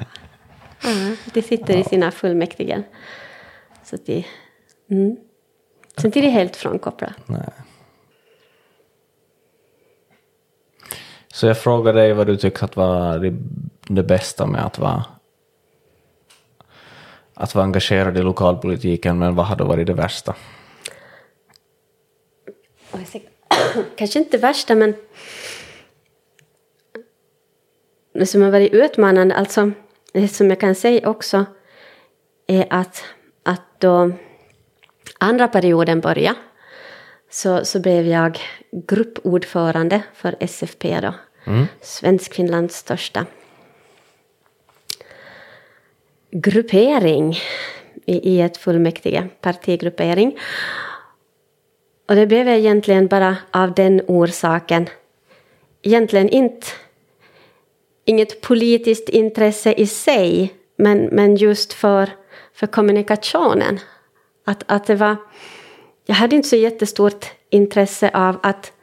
[0.83, 2.83] ja de sitter i sina fullmäktige.
[3.83, 4.25] Så att de...
[4.89, 5.17] Mm.
[5.97, 7.13] Sen är de helt frånkopplade.
[7.25, 7.49] Nej.
[11.33, 13.33] Så jag frågar dig vad du tycker att var det,
[13.87, 15.03] det bästa med att vara
[17.37, 20.35] att vara engagerad i lokalpolitiken, men vad har då varit det värsta?
[23.95, 24.93] Kanske inte det värsta, men
[28.13, 29.71] det som har varit utmanande, alltså
[30.13, 31.45] det som jag kan säga också,
[32.47, 33.03] är att,
[33.43, 34.11] att då
[35.19, 36.39] andra perioden började
[37.29, 38.39] så, så blev jag
[38.71, 41.13] gruppordförande för SFP då.
[41.45, 41.65] Mm.
[41.81, 43.25] Svenskfinlands största
[46.31, 47.37] gruppering
[48.05, 50.37] i, ett fullmäktige, partigruppering.
[52.09, 54.89] Och det blev jag egentligen bara av den orsaken.
[55.81, 56.67] Egentligen inte
[58.05, 62.09] inget politiskt intresse i sig, men, men just för,
[62.53, 63.79] för kommunikationen.
[64.45, 65.15] Att, att det var,
[66.05, 68.73] jag hade inte så jättestort intresse av att,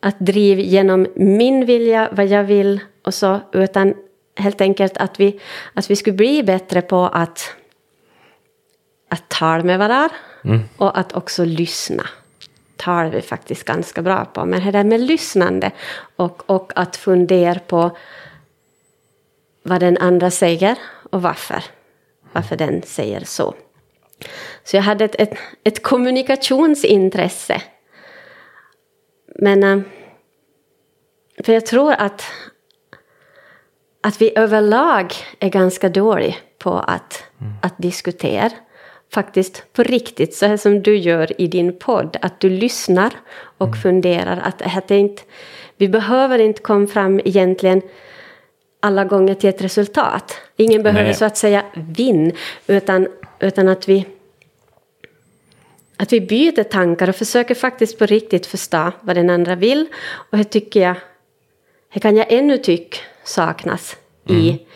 [0.00, 3.94] att driva genom min vilja, vad jag vill och så, utan
[4.40, 5.40] helt enkelt att vi,
[5.74, 7.54] att vi skulle bli bättre på att,
[9.08, 10.60] att tala med varandra mm.
[10.76, 12.06] och att också lyssna.
[12.76, 14.44] Talar vi faktiskt ganska bra på.
[14.44, 15.70] Men det där med lyssnande
[16.16, 17.96] och, och att fundera på
[19.62, 20.78] vad den andra säger
[21.10, 21.64] och varför.
[22.32, 23.54] Varför den säger så.
[24.64, 27.62] Så jag hade ett, ett, ett kommunikationsintresse.
[29.26, 29.62] Men...
[29.62, 29.80] Eh,
[31.44, 32.24] för jag tror att,
[34.00, 37.52] att vi överlag är ganska dåliga på att, mm.
[37.62, 38.50] att diskutera.
[39.12, 42.16] Faktiskt på riktigt, så här som du gör i din podd.
[42.22, 43.12] Att du lyssnar
[43.58, 43.80] och mm.
[43.80, 44.40] funderar.
[44.44, 45.22] Att, att det inte,
[45.76, 47.82] vi behöver inte komma fram egentligen
[48.80, 50.36] alla gånger till ett resultat.
[50.56, 51.14] Ingen behöver Nej.
[51.14, 52.32] så att säga vinna,
[52.66, 53.08] utan,
[53.40, 54.06] utan att vi
[55.96, 59.86] att vi byter tankar och försöker faktiskt på riktigt förstå vad den andra vill.
[60.30, 60.96] Och det tycker jag,
[61.94, 63.96] det kan jag ännu tycka saknas
[64.28, 64.40] mm.
[64.40, 64.66] i,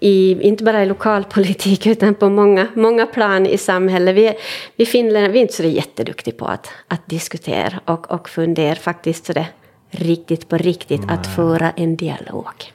[0.00, 4.16] i, inte bara i lokalpolitik utan på många, många plan i samhället.
[4.16, 4.34] Vi,
[4.76, 9.26] vi finländare vi är inte så jätteduktiga på att, att diskutera och, och fundera faktiskt
[9.26, 9.46] så det
[9.90, 11.14] riktigt på riktigt Nej.
[11.14, 12.72] att föra en dialog.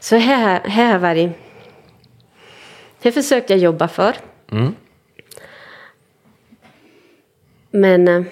[0.00, 1.30] Så här, här var det,
[3.02, 4.16] det försökte jag jobba för.
[4.52, 4.74] Mm.
[7.70, 8.22] Men eh,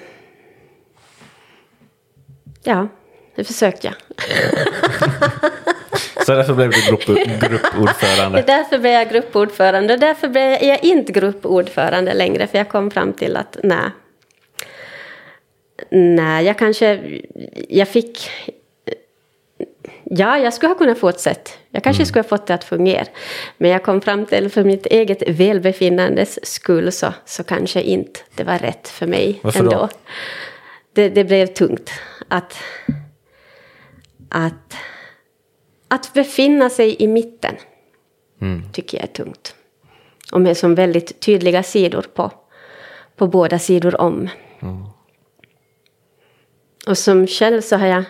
[2.63, 2.89] ja,
[3.35, 3.95] det försökte jag.
[6.27, 8.45] Så därför blev du grupp, gruppordförande?
[8.47, 9.95] Därför blev jag gruppordförande.
[9.95, 12.47] Och därför blev jag inte gruppordförande längre.
[12.47, 13.91] För jag kom fram till att nej.
[15.91, 17.01] Nej, jag kanske...
[17.69, 18.31] Jag fick...
[20.05, 21.51] Ja, jag skulle ha kunnat fortsätta.
[21.71, 22.07] Jag kanske mm.
[22.07, 23.07] skulle ha fått det att fungera.
[23.57, 28.45] Men jag kom fram till för mitt eget välbefinnandes skull så, så kanske inte det
[28.45, 29.71] var rätt för mig Varför ändå.
[29.71, 29.89] Då?
[30.93, 31.91] Det, det blev tungt
[32.29, 32.59] att...
[34.29, 34.77] Att
[35.95, 37.55] att befinna sig i mitten
[38.41, 38.63] mm.
[38.73, 39.55] tycker jag är tungt.
[40.33, 42.31] Och med som väldigt tydliga sidor på,
[43.17, 44.29] på båda sidor om.
[44.61, 44.85] Mm.
[46.87, 48.05] Och som själv så har jag,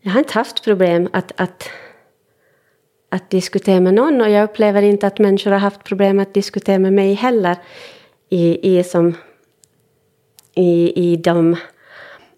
[0.00, 1.70] jag har inte haft problem att, att,
[3.08, 4.20] att diskutera med någon.
[4.20, 7.56] Och jag upplever inte att människor har haft problem att diskutera med mig heller.
[8.28, 9.14] I, i, som,
[10.54, 11.56] i, i de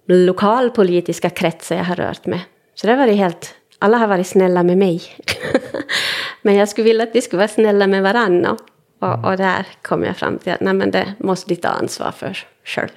[0.07, 2.47] lokalpolitiska kretsar jag har rört mig.
[2.75, 5.03] Så det har varit helt alla har varit snälla med mig.
[6.43, 8.57] men jag skulle vilja att de skulle vara snälla med varandra.
[8.99, 12.13] Och, och där kom jag fram till att nej, men det måste de ta ansvar
[12.13, 12.89] för själv.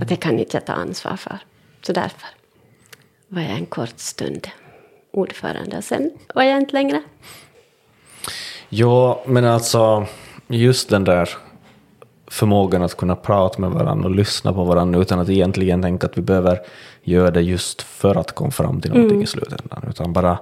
[0.00, 1.38] Att det kan inte jag ta ansvar för.
[1.82, 2.28] Så därför
[3.28, 4.48] var jag en kort stund
[5.12, 5.76] ordförande.
[5.76, 7.02] Och sen var jag inte längre.
[8.68, 10.06] Ja, men alltså
[10.46, 11.28] just den där
[12.36, 16.18] förmågan att kunna prata med varandra och lyssna på varandra utan att egentligen tänka att
[16.18, 16.60] vi behöver
[17.02, 19.22] göra det just för att komma fram till någonting mm.
[19.22, 19.84] i slutändan.
[19.90, 20.38] Utan bara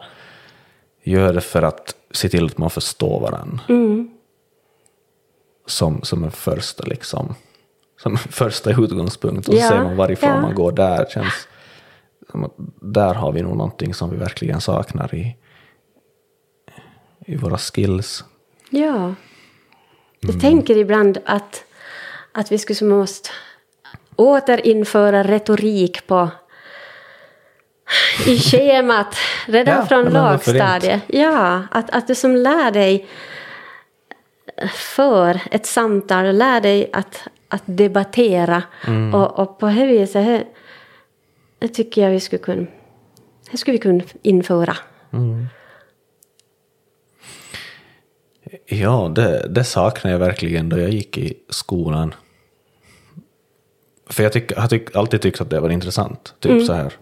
[1.03, 3.61] göra det för att se till att man förstår varandra.
[3.69, 4.11] Mm.
[5.67, 7.35] Som, som en första liksom,
[8.03, 9.49] som första utgångspunkt.
[9.49, 9.69] Och ja.
[9.69, 10.41] ser man varifrån ja.
[10.41, 11.07] man går där.
[11.11, 11.49] Känns,
[12.81, 15.37] där har vi nog någonting som vi verkligen saknar i,
[17.27, 18.25] i våra skills.
[18.71, 19.15] Ja.
[20.21, 20.41] Jag mm.
[20.41, 21.64] tänker ibland att
[22.35, 23.31] att vi skulle måste
[24.17, 26.31] återinföra retorik på
[28.27, 29.17] i schemat
[29.47, 31.03] redan ja, från lågstadiet.
[31.07, 33.09] Ja, att, att du som lär dig
[34.75, 38.63] för ett samtal, lär dig att, att debattera.
[38.87, 39.15] Mm.
[39.15, 40.47] Och, och på det viset,
[41.59, 42.67] det tycker jag vi skulle kunna,
[43.51, 44.77] det skulle vi kunna införa.
[45.13, 45.47] Mm.
[48.67, 52.15] Ja, det, det saknar jag verkligen då jag gick i skolan.
[54.07, 56.35] För jag tyck, har tyck, alltid tyckt att det var intressant.
[56.41, 56.65] Typ mm.
[56.65, 56.93] så här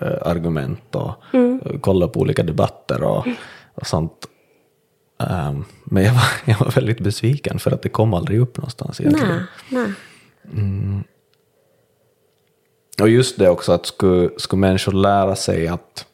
[0.00, 1.60] äh, argument och mm.
[1.80, 3.26] kolla på olika debatter och,
[3.74, 4.28] och sånt.
[5.18, 9.00] Um, men jag var, jag var väldigt besviken för att det kom aldrig upp någonstans
[9.00, 9.42] egentligen.
[9.68, 9.92] Nej,
[10.42, 11.02] nej.
[13.00, 16.06] Och just det också att skulle, skulle människor lära sig att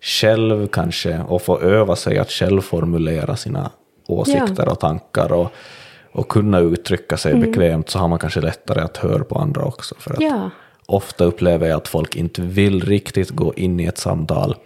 [0.00, 3.70] själv kanske och få öva sig att själv formulera sina
[4.06, 5.52] åsikter och tankar och,
[6.12, 9.94] och kunna uttrycka sig bekvämt så har man kanske lättare att höra på andra också.
[9.98, 10.50] För att Ja.
[10.86, 14.56] ofta upplever jag att folk inte vill riktigt gå in i ett samtal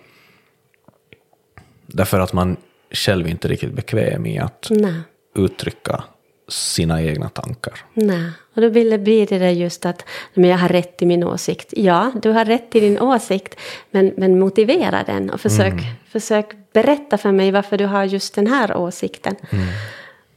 [1.86, 2.56] därför att man
[2.90, 5.00] själv inte är riktigt bekväm i att Nej.
[5.34, 6.04] uttrycka
[6.48, 7.74] sina egna tankar.
[7.94, 11.74] Nej, och då blir det, där just att men jag har rätt i min åsikt.
[11.76, 13.58] Ja, du har rätt i din åsikt,
[13.90, 15.74] men, men motivera den och försök,
[16.10, 19.36] försök berätta för mig varför du har just den här åsikten.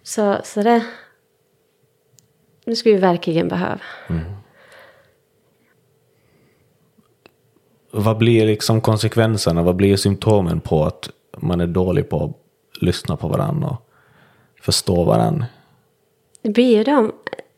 [0.09, 0.85] Så, så det,
[2.65, 3.79] det skulle vi verkligen behöva.
[7.91, 13.17] Vad blir liksom konsekvenserna, vad blir symptomen på att man är dålig på att lyssna
[13.17, 13.85] på varandra och
[14.61, 15.45] förstå varandra?
[16.41, 17.11] Det blir ju de,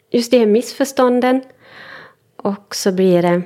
[0.10, 1.42] just de här missförstånden.
[2.36, 3.42] Och så blir det,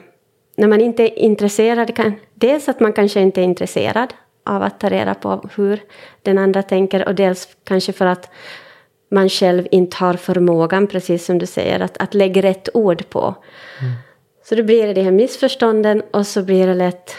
[0.56, 4.80] när man inte är intresserad, kan, dels att man kanske inte är intresserad av att
[4.80, 5.84] ta reda på hur
[6.22, 8.30] den andra tänker och dels kanske för att
[9.12, 13.36] man själv inte har förmågan, precis som du säger, att, att lägga rätt ord på.
[14.50, 17.16] Så då blir det de här missförstånden och så blir det lätt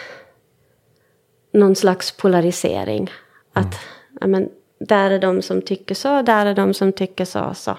[1.53, 3.11] någon slags polarisering.
[3.53, 3.80] Att
[4.20, 7.55] ja, men, där är de som tycker så, där är de som tycker så.
[7.55, 7.78] Så,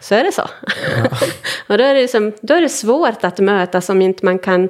[0.00, 0.42] så är det så.
[1.68, 4.68] och då är det, liksom, då är det svårt att mötas om, inte man kan,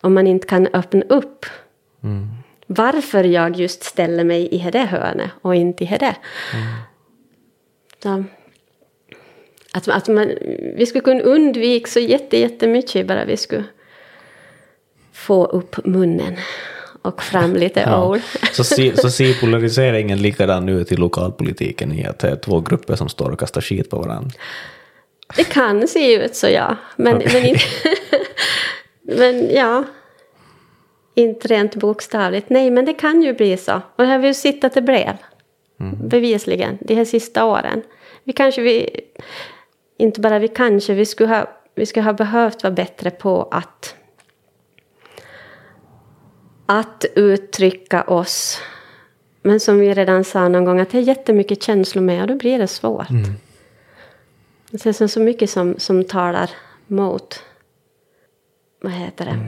[0.00, 1.46] om man inte kan öppna upp.
[2.66, 6.16] Varför jag just ställer mig i det hörnet och inte i det.
[8.02, 8.24] Så,
[9.72, 10.32] att, att man,
[10.76, 13.64] vi skulle kunna undvika så jätte, jättemycket bara vi skulle
[15.12, 16.36] få upp munnen
[17.02, 18.06] och fram lite Ja.
[18.08, 18.20] ord.
[18.52, 22.96] Så, se, så ser polariseringen likadan ut i lokalpolitiken i att det är två grupper
[22.96, 24.30] som står och kastar skit på varandra.
[25.36, 26.76] Det kan se ut så ja.
[26.96, 27.64] Men, men, inte,
[29.02, 29.84] men ja.
[31.14, 32.50] Inte rent bokstavligt.
[32.50, 33.72] Nej, men det kan ju bli så.
[33.96, 35.16] Och det har vi ju sett att det blev.
[35.90, 37.82] Bevisligen, de här sista åren.
[38.24, 39.00] Vi kanske, vi,
[39.98, 43.94] inte bara vi kanske, vi skulle ha, vi skulle ha behövt vara bättre på att
[46.66, 48.58] att uttrycka oss.
[49.42, 52.34] Men som vi redan sa någon gång, att det är jättemycket känslor med och då
[52.34, 53.06] blir det svårt.
[54.70, 56.50] Det är så- mycket som, som talar
[56.86, 57.42] mot,
[58.80, 59.38] vad heter det,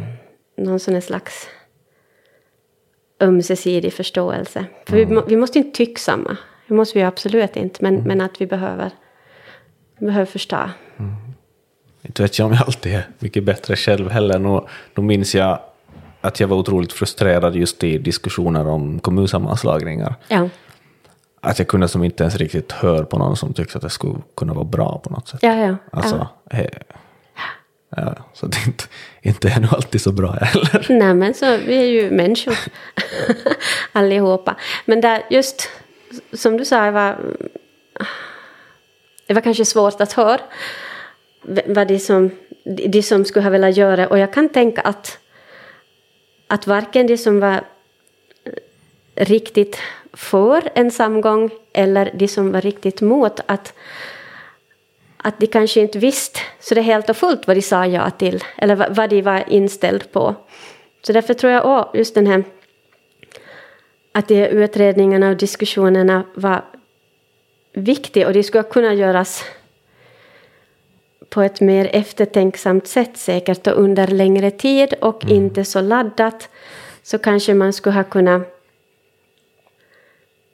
[0.62, 1.49] någon sån slags
[3.21, 4.65] ömsesidig förståelse.
[4.87, 6.37] För vi, må, vi måste inte tycka samma,
[6.69, 8.91] det måste vi absolut inte, men, men att vi behöver,
[9.99, 10.71] vi behöver förstå.
[12.03, 14.39] Inte vet jag om jag alltid är mycket bättre själv heller.
[14.39, 14.61] Nu,
[14.95, 15.59] nu minns jag
[16.21, 20.15] att jag var otroligt frustrerad just i diskussioner om kommunsammanslagningar.
[20.29, 20.49] Ja,
[21.41, 24.19] Att jag kunde som inte ens riktigt höra på någon som tyckte att det skulle
[24.37, 25.43] kunna vara bra på något sätt.
[25.43, 25.77] ja, ja.
[25.93, 26.71] Alltså, he,
[27.97, 28.84] ja, så det är inte,
[29.22, 30.86] inte är nog alltid så bra heller.
[30.88, 32.59] Nej men så, vi är ju människor
[33.92, 34.57] allihopa.
[34.84, 35.68] Men där just
[36.32, 37.18] som du sa, det var,
[39.26, 40.40] det var kanske svårt att höra
[41.66, 42.30] vad de som,
[42.64, 44.09] de som skulle ha velat göra.
[44.09, 45.18] Och jag kan tänka att,
[46.47, 47.64] att varken de som var
[49.14, 49.78] riktigt
[50.12, 53.74] för en samgång eller de som var riktigt mot att
[55.25, 58.45] att de kanske inte visste så det helt och fullt vad de sa ja till
[58.57, 60.35] eller vad, de var inställd på.
[61.03, 62.45] Så därför tror jag också just den här
[64.12, 66.64] att de utredningarna och diskussionerna var
[67.72, 69.45] viktiga och de skulle kunna göras
[71.29, 76.49] på ett mer eftertänksamt sätt säkert och under längre tid och inte så laddat
[77.03, 78.43] så kanske man skulle ha kunnat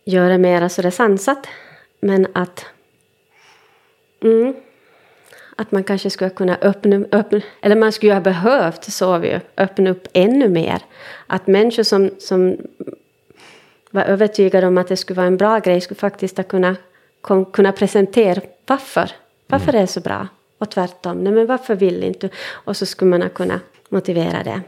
[0.04, 1.46] göra mera så det sansat.
[2.00, 2.66] Men att
[4.22, 4.54] Mm.
[5.56, 9.40] Att man kanske skulle kunna öppna, öppna eller man skulle ha behövt, så vi ju,
[9.56, 10.82] öppna upp ännu mer.
[11.26, 12.56] Att människor som, som
[13.90, 16.78] var övertygade om att det skulle vara en bra grej skulle faktiskt ha kunnat,
[17.20, 19.10] kom, kunna presentera varför.
[19.46, 20.28] Varför det är så bra.
[20.58, 22.28] Och tvärtom, nej men varför vill inte?
[22.50, 24.60] Och så skulle man ha kunnat motivera det.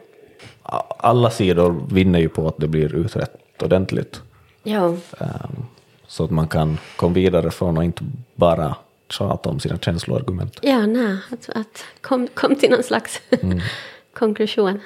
[0.99, 4.23] Alla sidor vinner ju på att det blir utrett ordentligt.
[4.63, 5.65] Ja, Ehm,
[6.07, 8.77] så att man kan komma vidare från och inte bara
[9.13, 10.59] tjata om sina känsloargument.
[10.63, 13.21] ja nej, att, att kom, kom till någon slags
[14.15, 14.81] konklusion.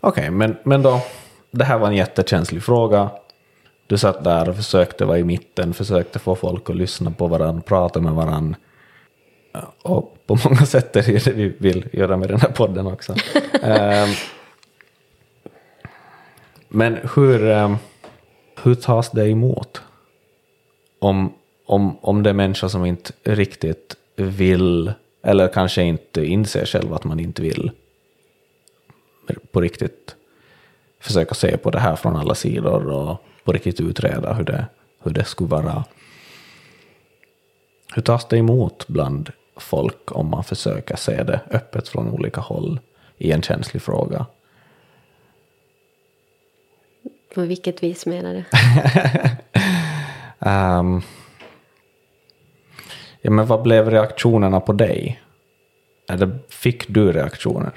[0.00, 1.00] Okej, men, men då,
[1.50, 3.10] det här var en jättekänslig fråga.
[3.86, 7.62] Du satt där och försökte vara i mitten, försökte få folk att lyssna på varandra,
[7.62, 8.58] prata med varandra.
[9.82, 13.14] Och på många sätt är det det vi vill göra med den här podden också.
[13.62, 14.08] Ehm,
[16.68, 17.76] men hur, ehm,
[18.62, 19.82] Hur tas det emot?
[20.98, 21.34] Om,
[21.66, 24.92] om, om det är människor som inte riktigt vill,
[25.22, 27.70] eller kanske inte inser själva att man inte vill
[29.52, 30.16] på riktigt
[31.00, 34.66] försöka se på det här från alla sidor och på riktigt utreda hur det,
[35.02, 35.84] hur det skulle vara.
[37.94, 42.80] Hur tas det emot bland folk om man försöker se det öppet från olika håll
[43.18, 44.26] i en känslig fråga?
[47.34, 48.44] På vilket vis menar du?
[50.48, 51.02] um,
[53.20, 55.22] ja, men vad blev reaktionerna på dig?
[56.08, 57.72] Eller fick du reaktioner?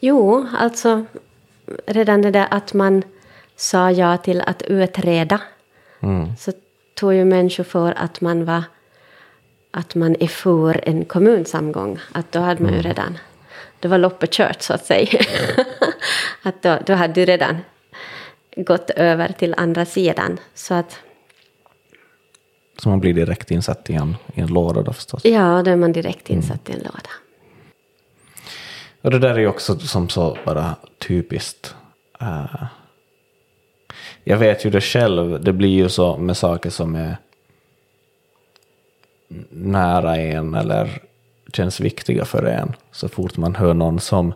[0.00, 1.04] Jo, alltså
[1.86, 3.02] redan det där att man
[3.56, 5.40] sa ja till att utreda.
[6.00, 6.36] Mm.
[6.36, 6.52] Så
[6.94, 8.62] tog ju människor för att man var
[9.70, 11.98] att man är för en kommunsamgång.
[12.12, 12.88] Att då hade man ju mm.
[12.88, 13.18] redan,
[13.80, 15.20] då var loppet kört så att säga.
[16.42, 17.58] att då, då hade du redan
[18.56, 20.38] gått över till andra sidan.
[20.54, 20.98] Så att
[22.78, 25.24] så man blir direkt insatt i en, i en låda då förstås?
[25.24, 26.78] Ja, då är man direkt insatt mm.
[26.78, 27.10] i en låda.
[29.02, 31.74] Och det där är ju också som så bara typiskt.
[32.22, 32.64] Uh,
[34.24, 37.16] jag vet ju det själv, det blir ju så med saker som är
[39.50, 41.02] nära en eller
[41.52, 42.72] känns viktiga för en.
[42.92, 44.32] Så fort man hör någon som,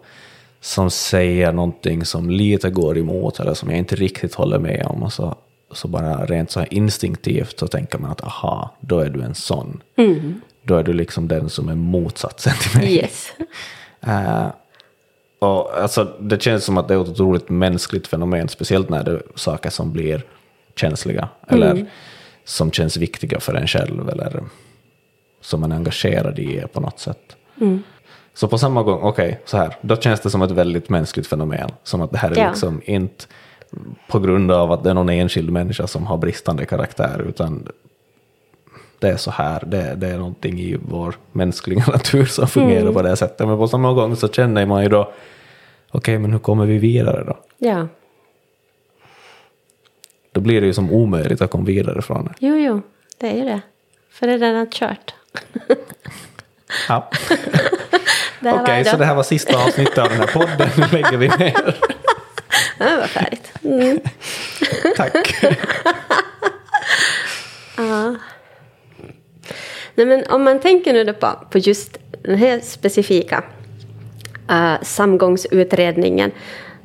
[0.61, 5.03] som säger någonting som lite går emot eller som jag inte riktigt håller med om
[5.03, 5.37] och så,
[5.75, 9.35] så bara rent så här instinktivt så tänker man att aha, då är du en
[9.35, 9.83] sån.
[9.97, 10.41] Mm.
[10.63, 12.97] Då är du liksom den som är motsatsen till mig.
[12.97, 13.33] Yes.
[14.07, 14.49] uh,
[15.39, 19.11] och alltså, det känns som att det är ett otroligt mänskligt fenomen, speciellt när det
[19.11, 20.23] är saker som blir
[20.77, 21.63] känsliga mm.
[21.63, 21.87] eller
[22.45, 24.45] som känns viktiga för en själv eller
[25.41, 27.37] som man är engagerad i på något sätt.
[27.61, 27.83] Mm.
[28.35, 31.27] Så på samma gång, okej, okay, så här, då känns det som ett väldigt mänskligt
[31.27, 31.71] fenomen.
[31.83, 32.49] Som att det här är ja.
[32.49, 33.25] liksom inte
[34.09, 37.69] på grund av att det är någon enskild människa som har bristande karaktär, utan
[38.99, 42.95] det är så här, det, det är någonting i vår mänskliga natur som fungerar mm.
[42.95, 43.49] på det sättet.
[43.49, 45.15] Men på samma gång så känner man ju då, okej,
[45.99, 47.39] okay, men hur kommer vi vidare då?
[47.59, 47.89] Ja.
[50.33, 52.35] Då blir det ju som omöjligt att komma vidare från det.
[52.39, 52.83] Jo, jo,
[53.19, 53.61] det är ju det.
[54.11, 55.15] För det är redan kört.
[56.89, 57.11] ja.
[58.41, 60.69] Okej, okay, så det här var sista avsnittet av den här podden.
[60.77, 61.77] Nu lägger vi ner.
[62.83, 63.53] Det var färdigt.
[63.65, 64.01] Mm.
[64.97, 65.45] Tack.
[67.77, 68.17] ja.
[69.95, 73.45] Nej, men om man tänker nu på, på just den här specifika
[74.51, 76.31] uh, samgångsutredningen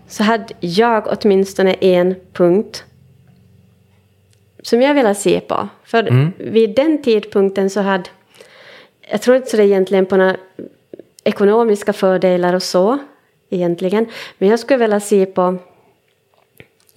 [0.08, 2.84] så hade jag åtminstone en punkt
[4.64, 5.70] som jag ville se på.
[5.84, 6.34] För mm.
[6.38, 8.10] vid den tidpunkten så hade
[9.10, 10.36] jag tror inte så det egentligen på några
[11.24, 12.98] ekonomiska fördelar och så
[13.50, 14.06] egentligen.
[14.38, 15.58] Men jag skulle vilja se på,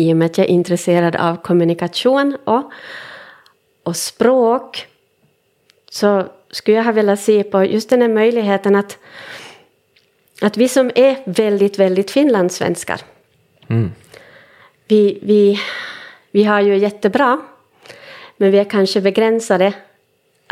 [0.00, 2.72] i och med att jag är intresserad av kommunikation och,
[3.82, 4.86] och språk,
[5.90, 8.98] så skulle jag ha velat se på just den här möjligheten att,
[10.40, 13.00] att vi som är väldigt, väldigt finlandssvenskar,
[13.68, 13.92] mm.
[14.88, 15.60] vi, vi,
[16.30, 17.40] vi har ju jättebra,
[18.36, 19.74] men vi är kanske begränsade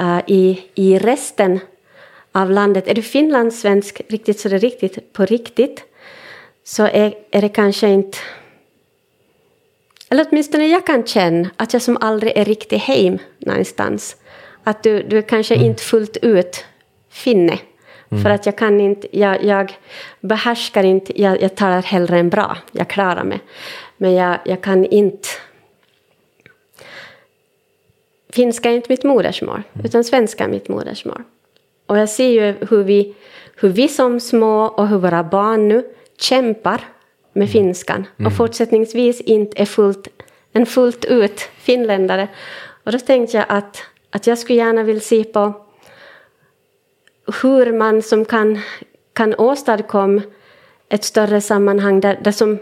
[0.00, 1.60] uh, i, i resten
[2.32, 2.88] av landet.
[2.88, 5.84] Är du finlandssvensk riktigt så det är riktigt på riktigt
[6.64, 8.18] så är, är det kanske inte
[10.10, 14.16] eller åtminstone jag kan känna att jag som aldrig är riktigt hem någonstans.
[14.64, 15.66] Att du, du kanske mm.
[15.66, 16.64] inte fullt ut
[17.10, 17.58] finne.
[18.10, 18.22] Mm.
[18.22, 19.78] För att jag kan inte, jag, jag
[20.20, 23.40] behärskar inte, jag, jag talar hellre än bra, jag klarar mig.
[23.96, 25.28] Men jag, jag kan inte
[28.30, 31.22] finska är inte mitt modersmål, utan svenska är mitt modersmål.
[31.86, 33.14] Och jag ser ju hur vi,
[33.56, 35.84] hur vi som små och hur våra barn nu
[36.18, 36.80] kämpar
[37.38, 37.52] med mm.
[37.52, 38.32] finskan och mm.
[38.32, 40.08] fortsättningsvis inte är fullt,
[40.52, 42.28] en fullt ut finländare.
[42.84, 45.52] Och då tänkte jag att, att jag skulle gärna vilja se på
[47.42, 48.58] hur man som kan,
[49.12, 50.22] kan åstadkomma
[50.88, 52.58] ett större sammanhang där, där som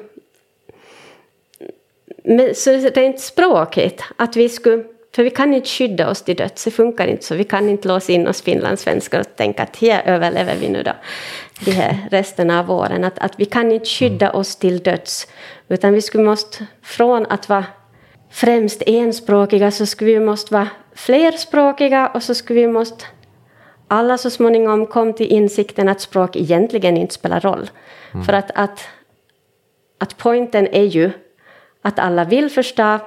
[2.24, 4.84] men, så rent språkigt, att vi skulle
[5.16, 7.34] för vi kan inte skydda oss till döds, det funkar inte så.
[7.34, 10.92] Vi kan inte låsa in oss finlandssvenskar och tänka att här överlever vi nu då
[11.64, 13.04] de här resten av åren.
[13.04, 15.26] Att, att vi kan inte skydda oss till döds.
[15.68, 17.64] Utan vi skulle måste, från att vara
[18.30, 23.04] främst enspråkiga så skulle vi måste vara flerspråkiga och så skulle vi måste
[23.88, 27.70] alla så småningom kom till insikten att språk egentligen inte spelar roll.
[28.12, 28.24] Mm.
[28.24, 28.88] För att, att,
[29.98, 31.10] att poängen är ju
[31.82, 32.98] att alla vill förstå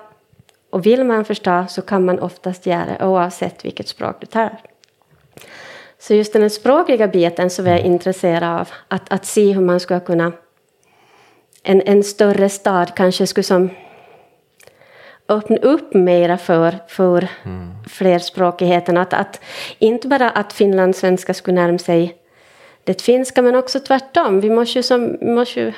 [0.70, 4.58] och vill man förstå så kan man oftast göra det oavsett vilket språk du tar.
[6.00, 9.80] Så just den språkliga biten så är jag intresserad av att, att se hur man
[9.80, 10.32] ska kunna...
[11.64, 13.70] En, en större stad kanske skulle som...
[15.28, 17.28] öppna upp mera för, för
[17.90, 18.98] flerspråkigheten.
[18.98, 19.42] Att, att
[19.80, 22.18] inte bara att finlandssvenska skulle närma sig
[22.84, 24.42] det finska men också tvärtom.
[24.42, 25.74] Vi måste ju, som, vi måste ju,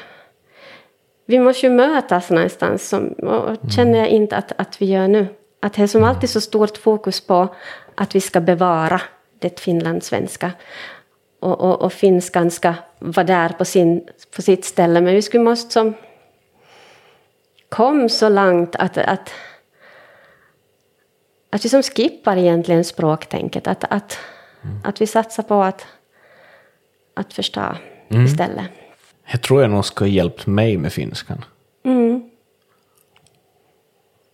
[1.25, 5.27] vi måste ju mötas någonstans som, och känner jag inte att, att vi gör nu.
[5.59, 7.55] Att det är som alltid så stort fokus på
[7.95, 9.01] att vi ska bevara
[9.39, 10.51] det finlandssvenska.
[11.39, 15.01] Och, och, och finskan ska vara där på, sin, på sitt ställe.
[15.01, 15.93] Men vi skulle måste som
[17.69, 19.33] kom så långt att, att,
[21.49, 23.67] att vi som skippar egentligen språktänket.
[23.67, 24.17] Att, att,
[24.63, 24.79] mm.
[24.83, 25.85] att vi satsar på att,
[27.13, 27.75] att förstå
[28.09, 28.25] mm.
[28.25, 28.80] istället.
[29.31, 31.45] Jag tror jag nog skulle ha hjälpt mig med finskan.
[31.83, 32.29] Mm.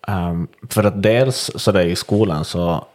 [0.07, 2.85] Um, för att dels så där i skolan så,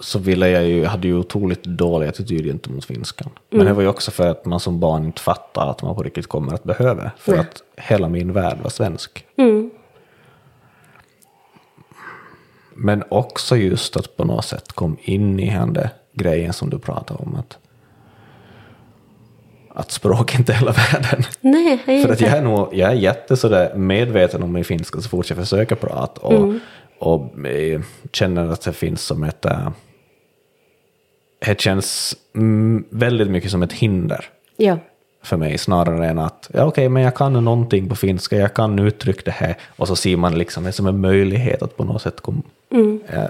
[0.00, 3.30] så ville jag ju, hade ju otroligt dålig attityd gentemot finskan.
[3.50, 3.66] Men mm.
[3.66, 6.26] det var ju också för att man som barn inte fattar att man på riktigt
[6.26, 7.10] kommer att behöva.
[7.18, 7.40] För Nej.
[7.40, 9.26] att hela min värld var svensk.
[9.36, 9.70] Mm.
[12.74, 17.22] Men också just att på något sätt kom in i den grejen som du pratade
[17.22, 17.34] om.
[17.34, 17.58] Att,
[19.78, 21.22] att språk inte är hela världen.
[21.40, 25.00] Nej, jag För att jag är, nog, jag är jätte sådär medveten om min finska
[25.00, 26.20] så fort jag försöker prata.
[26.20, 26.60] Och, mm.
[26.98, 27.80] och eh,
[28.12, 29.44] känner att det finns som ett...
[29.44, 29.70] Äh,
[31.46, 34.24] det känns mm, väldigt mycket som ett hinder.
[34.56, 34.78] Ja
[35.22, 38.54] för mig snarare än att ja, okej, okay, men jag kan någonting på finska, jag
[38.54, 41.84] kan uttrycka det här och så ser man liksom det som en möjlighet att på
[41.84, 42.42] något sätt komma...
[42.70, 43.00] Mm.
[43.12, 43.28] Jag,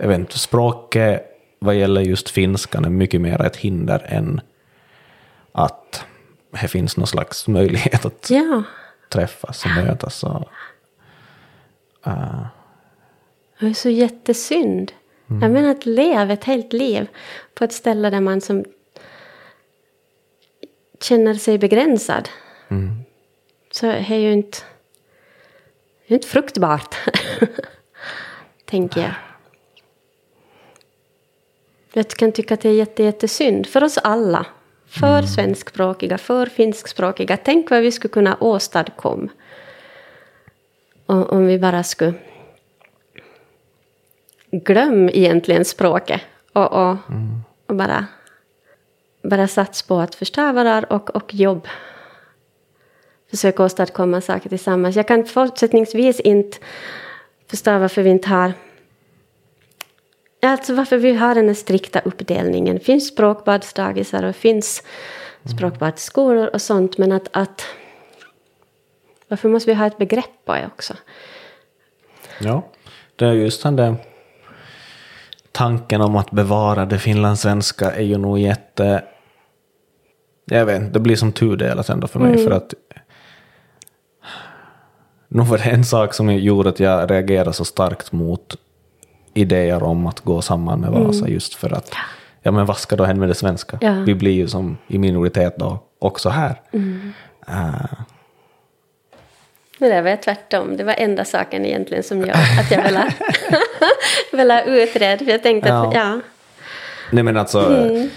[0.00, 1.22] jag vet inte, språket
[1.58, 4.40] vad gäller just finskan är mycket mer ett hinder än
[5.64, 6.04] att
[6.50, 8.62] det finns någon slags möjlighet att ja.
[9.08, 10.24] träffas och mötas.
[10.24, 10.48] Och,
[12.06, 12.46] uh.
[13.60, 14.92] Det är så jättesynd.
[15.30, 15.42] Mm.
[15.42, 17.08] Jag menar att leva ett helt liv
[17.54, 18.64] på ett ställe där man som
[21.00, 22.28] känner sig begränsad.
[22.68, 22.98] Mm.
[23.70, 24.58] Så är ju inte,
[26.06, 26.94] är inte fruktbart.
[28.64, 29.14] Tänker jag.
[31.92, 34.46] Jag kan tycka att det är jätte, jättesynd för oss alla.
[34.88, 35.26] För mm.
[35.26, 37.36] svenskspråkiga, för finskspråkiga.
[37.36, 39.28] Tänk vad vi skulle kunna åstadkomma.
[41.06, 42.14] Om vi bara skulle
[44.50, 46.20] glömma egentligen språket.
[46.52, 47.40] Och, och, mm.
[47.66, 48.06] och bara
[49.22, 51.68] bara sats på att förstå varandra och, och jobb.
[53.30, 54.96] Försöka åstadkomma saker tillsammans.
[54.96, 56.58] Jag kan fortsättningsvis inte
[57.50, 58.52] förstå varför vi inte har
[60.42, 62.80] Alltså varför vi har den här strikta uppdelningen.
[62.80, 64.82] Finns språkbadsdagisar och finns
[65.56, 66.98] språkbadsskolor och sånt.
[66.98, 67.64] Men att, att
[69.28, 70.94] varför måste vi ha ett begrepp på det också?
[72.40, 72.62] Ja,
[73.16, 73.96] det är just den där
[75.52, 79.04] tanken om att bevara det finlandssvenska är ju nog jätte...
[80.44, 82.32] Jag vet inte, det blir som tudelat ändå för mig.
[82.32, 82.44] Mm.
[82.44, 82.74] För att
[85.28, 88.56] nog var det en sak som gjorde att jag reagerade så starkt mot
[89.38, 91.32] idéer om att gå samman med Vasa mm.
[91.32, 91.94] just för att
[92.42, 93.78] ja men vad ska då hända med det svenska?
[93.80, 93.92] Ja.
[93.92, 96.60] Vi blir ju som i minoritet då också här.
[96.72, 97.12] Mm.
[97.48, 97.92] Uh,
[99.78, 100.76] men det var tvärtom.
[100.76, 102.30] Det var enda saken egentligen som gör
[102.60, 103.14] att jag ville,
[104.32, 105.24] ville utreda.
[105.24, 105.88] För jag tänkte ja.
[105.88, 106.20] att, ja.
[107.12, 108.08] Nej men alltså, mm.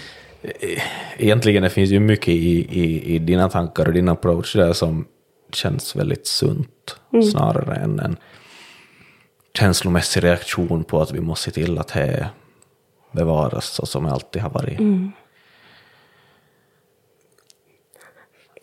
[1.16, 5.06] egentligen det finns ju mycket i, i, i dina tankar och din approach där som
[5.52, 6.96] känns väldigt sunt.
[7.12, 7.22] Mm.
[7.22, 8.16] Snarare än en
[9.54, 12.28] känslomässig reaktion på att vi måste se till att det
[13.12, 14.78] bevaras så som det alltid har varit.
[14.78, 15.12] Mm.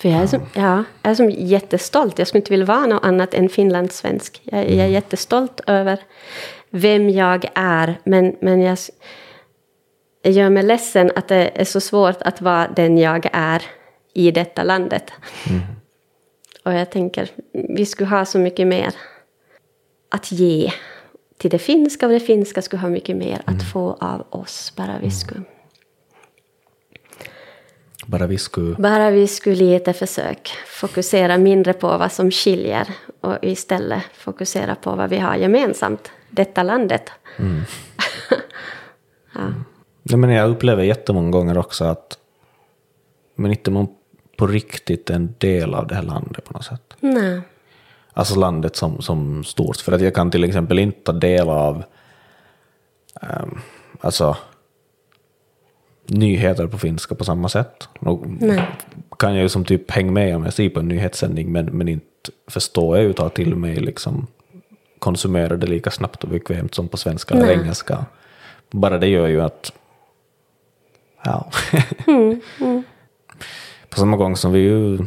[0.01, 2.19] För jag är, som, ja, jag är som jättestolt.
[2.19, 4.41] Jag skulle inte vilja vara något annat än finlandssvensk.
[4.43, 4.91] Jag, jag är mm.
[4.91, 5.99] jättestolt över
[6.69, 7.99] vem jag är.
[8.03, 8.77] Men, men jag,
[10.21, 13.63] jag gör mig ledsen att det är så svårt att vara den jag är
[14.13, 15.11] i detta landet.
[15.49, 15.61] Mm.
[16.65, 18.93] Och jag tänker, vi skulle ha så mycket mer
[20.09, 20.71] att ge
[21.37, 23.55] till det finska och det finska skulle ha mycket mer mm.
[23.57, 24.73] att få av oss.
[24.75, 25.11] Bara vi mm.
[25.11, 25.43] skulle
[28.09, 28.75] bara vi skulle...
[28.75, 32.87] Bara vi skulle lite försöka fokusera mindre på vad som skiljer
[33.21, 37.11] och istället fokusera på vad vi har gemensamt, detta landet.
[37.37, 37.61] Mm.
[39.33, 39.53] ja.
[40.03, 40.17] ja.
[40.17, 42.17] men jag upplever jättemånga gånger också att
[43.35, 43.87] men inte man
[44.37, 46.93] på riktigt en del av det här landet på något sätt.
[46.99, 47.41] Nej.
[48.19, 49.77] Alltså landet som, som stort.
[49.77, 51.83] För att jag kan till exempel inte ta del av
[53.21, 53.59] um,
[54.01, 54.37] alltså
[56.05, 57.89] nyheter på finska på samma sätt.
[58.39, 58.67] Nej.
[59.19, 61.87] kan jag ju som typ hänga med om jag ser på en nyhetssändning men, men
[61.87, 64.27] inte förstår jag ju ta till mig liksom
[64.99, 68.05] konsumera det lika snabbt och bekvämt som på svenska eller engelska.
[68.71, 69.71] Bara det gör ju att
[71.23, 71.51] ja.
[72.07, 72.83] mm, mm.
[73.89, 74.97] På samma gång som vi ju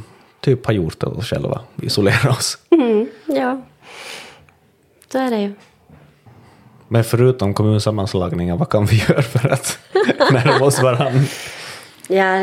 [0.43, 2.59] typ har gjort det oss själva, vi isolerar oss.
[2.71, 3.63] Mm, ja.
[5.13, 5.53] Så är det ju.
[6.89, 9.79] Men förutom kommunsammanslagningar, vad kan vi göra för att
[10.33, 11.21] närma oss varandra?
[12.09, 12.43] Ja,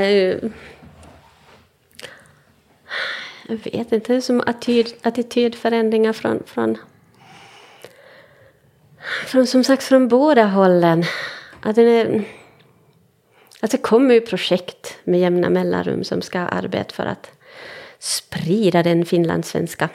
[3.47, 6.77] jag vet inte, det är som attityd, attitydförändringar från, från,
[9.25, 11.03] från, som sagt, från båda hållen.
[11.61, 12.23] Att det, är,
[13.61, 17.38] att det kommer ju projekt med jämna mellanrum som ska arbeta för att
[17.99, 19.89] sprida den finlandssvenska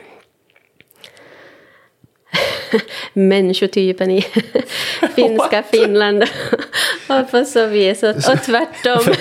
[3.12, 4.22] människotypen i
[5.14, 6.24] finska Finland.
[7.08, 9.14] Och på så vis och, och tvärtom.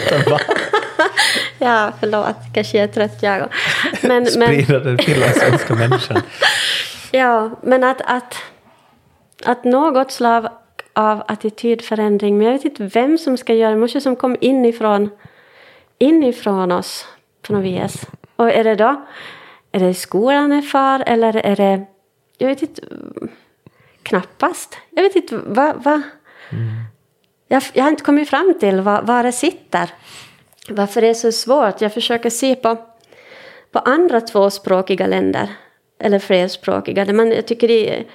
[1.60, 3.50] ja, förlåt, kanske jag är trött jag
[4.02, 6.22] men, Sprida den finlandssvenska människan.
[7.12, 8.36] ja, men att, att,
[9.46, 10.48] att något slag
[10.94, 15.10] av attitydförändring, men jag vet inte vem som ska göra det, måste som kom inifrån,
[16.00, 17.06] inifrån oss
[17.42, 18.06] på något vis.
[18.36, 19.06] Och är det då,
[19.72, 21.86] är det skolan är far eller är det,
[22.38, 22.82] jag vet inte,
[24.04, 24.78] knappast.
[24.90, 26.02] Jag vet inte vad, Va?
[26.52, 26.64] mm.
[27.48, 29.90] jag, jag har inte kommit fram till vad, vad det sitter.
[30.70, 31.82] Varför det är så svårt.
[31.82, 32.76] Jag försöker se på,
[33.72, 35.50] på andra tvåspråkiga länder,
[36.00, 38.06] eller flerspråkiga, där man, jag tycker det är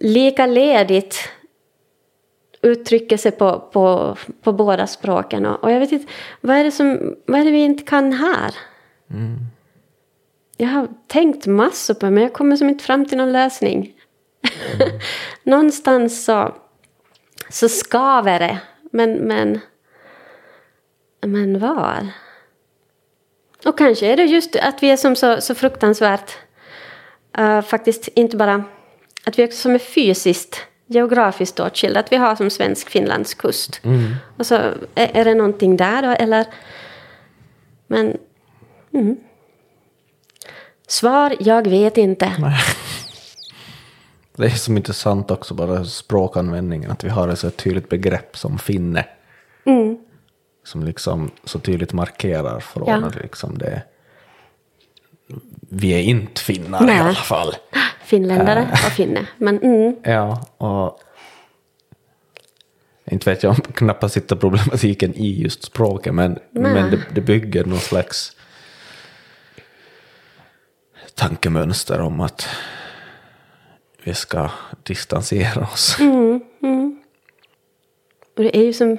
[0.00, 1.30] lika ledigt
[2.62, 5.46] uttrycker sig på, på, på båda språken.
[5.46, 8.12] Och, och, jag vet inte, vad är, det som, vad är det vi inte kan
[8.12, 8.54] här?
[9.10, 9.38] Mm.
[10.56, 13.92] Jag har tänkt massor på det, men jag kommer som inte fram till någon lösning.
[14.72, 14.98] Mm.
[15.42, 16.54] Någonstans så,
[17.48, 18.58] så skaver det,
[18.92, 19.60] men, men,
[21.20, 22.08] men var?
[23.64, 26.36] Och kanske är det just att vi är som så, så fruktansvärt,
[27.38, 28.64] uh, faktiskt inte bara
[29.24, 32.00] att vi också som är fysiskt geografiskt åtskilda.
[32.00, 33.80] Att vi har som svensk Finlands kust.
[33.84, 34.14] Mm.
[34.36, 34.54] Och så
[34.94, 36.46] är, är, det någonting där då, eller?
[37.86, 38.18] Men...
[38.92, 39.16] Mm.
[40.86, 42.32] Svar, jag vet inte.
[44.36, 48.58] Det är som intressant också bara språkanvändningen, att vi har ett så tydligt begrepp som
[48.58, 49.06] finne.
[49.64, 49.98] Mm.
[50.64, 53.06] Som liksom så tydligt markerar från ja.
[53.06, 53.82] att liksom det
[55.60, 56.96] vi är inte finnar Nej.
[56.96, 57.54] i alla fall.
[58.04, 58.70] Finländare äh.
[58.70, 59.26] och finne.
[59.36, 59.96] Men, mm.
[60.02, 61.00] Ja, och
[63.04, 67.64] inte vet jag om knappast hitta problematiken i just språket, men, men det, det bygger
[67.64, 68.36] någon slags
[71.20, 72.48] tankemönster om att
[74.04, 74.50] vi ska
[74.82, 76.00] distansera oss.
[76.00, 77.02] Mm, mm.
[78.36, 78.98] Och det är ju som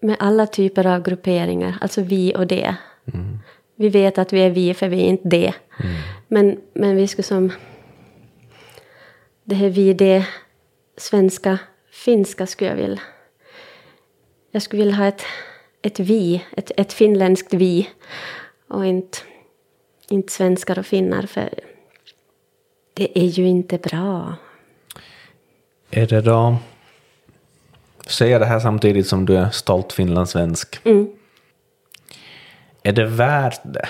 [0.00, 2.76] med alla typer av grupperingar, alltså vi och det.
[3.14, 3.38] Mm.
[3.76, 5.54] Vi vet att vi är vi för vi är inte det.
[5.82, 5.94] Mm.
[6.28, 7.52] Men, men vi ska som...
[9.44, 10.26] Det här vi, det
[10.96, 11.58] svenska,
[11.90, 13.00] finska skulle jag vilja...
[14.50, 15.22] Jag skulle vilja ha ett,
[15.82, 17.88] ett vi, ett, ett finländskt vi.
[18.68, 19.18] Och inte,
[20.12, 21.50] inte svenskar och finnar, för
[22.94, 24.34] det är ju inte bra.
[25.90, 26.56] Är det då...
[28.06, 30.86] Säger det här samtidigt som du är stolt finlandssvensk.
[30.86, 31.12] Mm.
[32.82, 33.88] Är det värt det?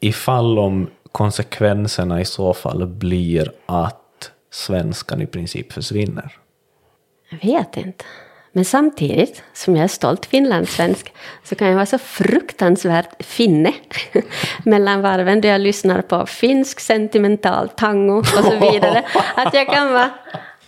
[0.00, 6.38] Ifall om konsekvenserna i så fall blir att svenskan i princip försvinner?
[7.30, 8.04] Jag vet inte.
[8.52, 11.12] Men samtidigt som jag är stolt finlandssvensk
[11.44, 13.72] så kan jag vara så fruktansvärt finne
[14.64, 19.04] mellan varven då jag lyssnar på finsk sentimental tango och så vidare.
[19.34, 20.10] Att jag kan vara...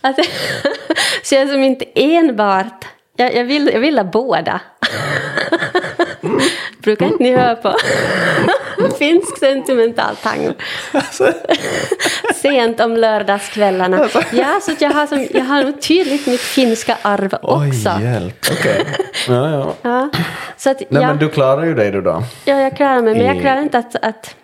[0.01, 0.15] Att,
[1.23, 2.85] så jag är som inte enbart...
[3.17, 4.61] Jag, jag, vill, jag vill ha båda.
[6.83, 7.75] Brukar inte ni höra på?
[8.99, 10.53] Finsk sentimental tango.
[10.91, 11.33] Alltså.
[12.35, 13.99] Sent om lördagskvällarna.
[13.99, 14.21] Alltså.
[14.31, 17.89] Ja, så jag har, som, jag har tydligt mitt finska arv också.
[17.97, 18.45] Oj, hjälp.
[18.51, 18.83] Okay.
[19.27, 19.73] Ja, ja.
[19.81, 20.09] ja.
[20.57, 21.07] Så att, Nej, ja.
[21.07, 22.23] men du klarar ju dig du då.
[22.45, 24.35] Ja, jag klarar mig, men jag klarar inte att, att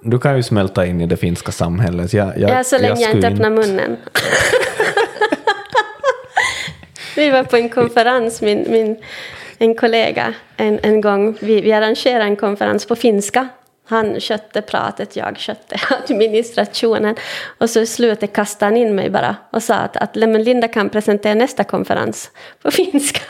[0.00, 2.12] du kan ju smälta in i det finska samhället.
[2.12, 3.96] Jag, jag, ja, så länge jag, jag inte öppnar munnen.
[7.16, 8.96] Vi var på en konferens, min, min
[9.60, 11.36] en kollega en, en gång.
[11.40, 13.48] Vi, vi arrangerade en konferens på finska.
[13.86, 17.16] Han kötte pratet, jag kötte administrationen.
[17.58, 20.88] Och så i slutet kastade han in mig bara och sa att, att Linda kan
[20.88, 22.30] presentera nästa konferens
[22.62, 23.20] på finska.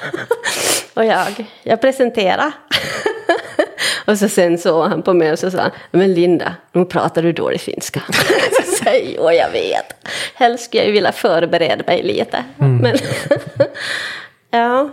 [0.94, 2.52] och jag, jag presenterade.
[4.06, 7.32] och så sen såg han på mig och så sa men Linda, nu pratar du
[7.32, 8.02] dålig finska.
[8.62, 10.06] så säger jag, jag vet.
[10.34, 12.44] Helst skulle jag vilja förbereda mig lite.
[12.58, 12.76] Mm.
[12.76, 12.96] Men
[14.50, 14.90] ja,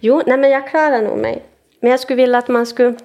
[0.00, 1.42] Jo, nej men jag klarar nog mig.
[1.80, 2.96] Men jag skulle vilja att man skulle...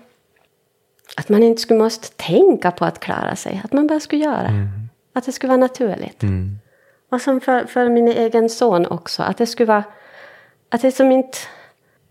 [1.18, 3.62] Att man inte skulle måste tänka på att klara sig.
[3.64, 4.48] Att man bara skulle göra.
[4.48, 4.68] Mm.
[5.14, 6.24] Att det skulle vara naturligt.
[6.24, 6.60] Mm.
[7.10, 9.24] Och som för, för min egen son också.
[9.24, 9.84] Att det skulle vara...
[10.70, 11.38] Att det som inte...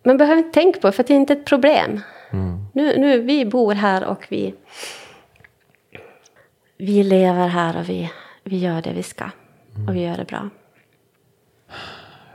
[0.02, 2.00] Man behöver inte tänka på det, för det är inte ett problem.
[2.30, 2.66] Mm.
[2.72, 4.54] Nu, nu, vi bor här och vi...
[6.76, 8.10] Vi lever här och vi,
[8.44, 9.24] vi gör det vi ska.
[9.88, 10.50] Och vi gör det bra.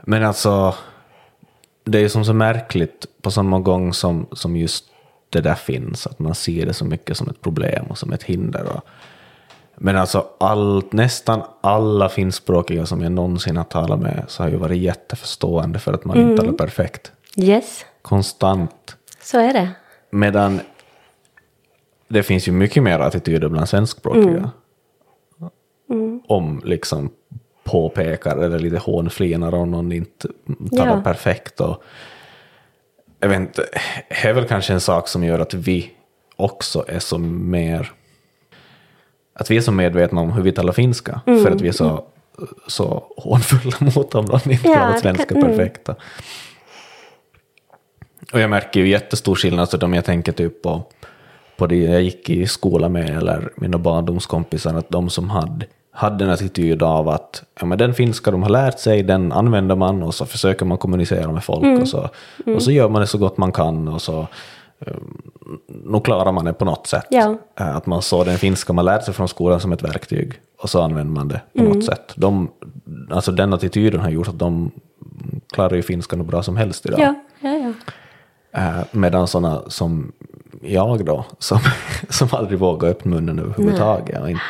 [0.02, 0.74] Men alltså,
[1.90, 4.84] det är ju som så märkligt på samma gång som, som just
[5.30, 8.22] det där finns, att man ser det så mycket som ett problem och som ett
[8.22, 8.66] hinder.
[8.76, 8.80] Och,
[9.76, 14.56] men alltså allt, nästan alla finskspråkiga som jag någonsin har talat med så har ju
[14.56, 17.12] varit jätteförstående för att man inte talar perfekt.
[17.36, 18.96] Yes, Konstant.
[19.22, 19.70] så är det.
[20.10, 20.60] Medan
[22.08, 24.50] det finns ju mycket mer attityder bland svenskspråkiga.
[26.26, 27.10] Om liksom
[27.68, 30.28] påpekar eller lite hånflinar om någon inte
[30.70, 31.02] talar Ja.
[31.02, 31.60] perfekt.
[31.60, 31.82] Och,
[33.20, 33.64] jag vet inte,
[34.08, 35.90] det är väl kanske en sak som gör att vi
[36.36, 37.92] också är så mer...
[39.34, 41.20] Att vi är så medvetna om hur vi talar finska.
[41.24, 42.04] För att vi är så,
[42.66, 45.46] så hånfulla mot om de inte talar svenska mm.
[45.46, 45.96] perfekta.
[48.32, 50.82] Och jag märker ju jättestor skillnad, så om jag tänker typ på,
[51.56, 55.66] på det jag gick i skola med, eller mina barndomskompisar, att de som hade,
[55.98, 59.76] hade en attityd av att ja, men den finska de har lärt sig, den använder
[59.76, 61.80] man och så försöker man kommunicera med folk Mm.
[61.82, 62.08] och, så,
[62.56, 64.26] och så gör man det så gott man kan och så
[64.86, 65.22] um,
[65.84, 67.06] nog klarar man det på något sätt.
[67.10, 67.36] Ja.
[67.60, 70.32] Eh, Att man såg den finska man lärde sig från skolan som ett verktyg
[70.62, 71.72] och så använder man det på Mm.
[71.72, 72.12] något sätt.
[72.16, 72.48] De,
[73.10, 74.70] alltså den attityden har gjort att de
[75.52, 77.00] klarar ju finskan hur bra som helst idag.
[77.00, 77.72] Ja, ja.
[78.52, 80.12] Eh, medan sådana som
[80.62, 81.58] jag då, som,
[82.08, 84.42] som aldrig vågade öppna munnen överhuvudtaget och, inte,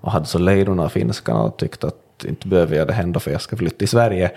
[0.00, 3.30] och hade så lejdorna av finskan och tyckte att inte behöver jag det hända för
[3.30, 4.30] jag ska flytta till Sverige.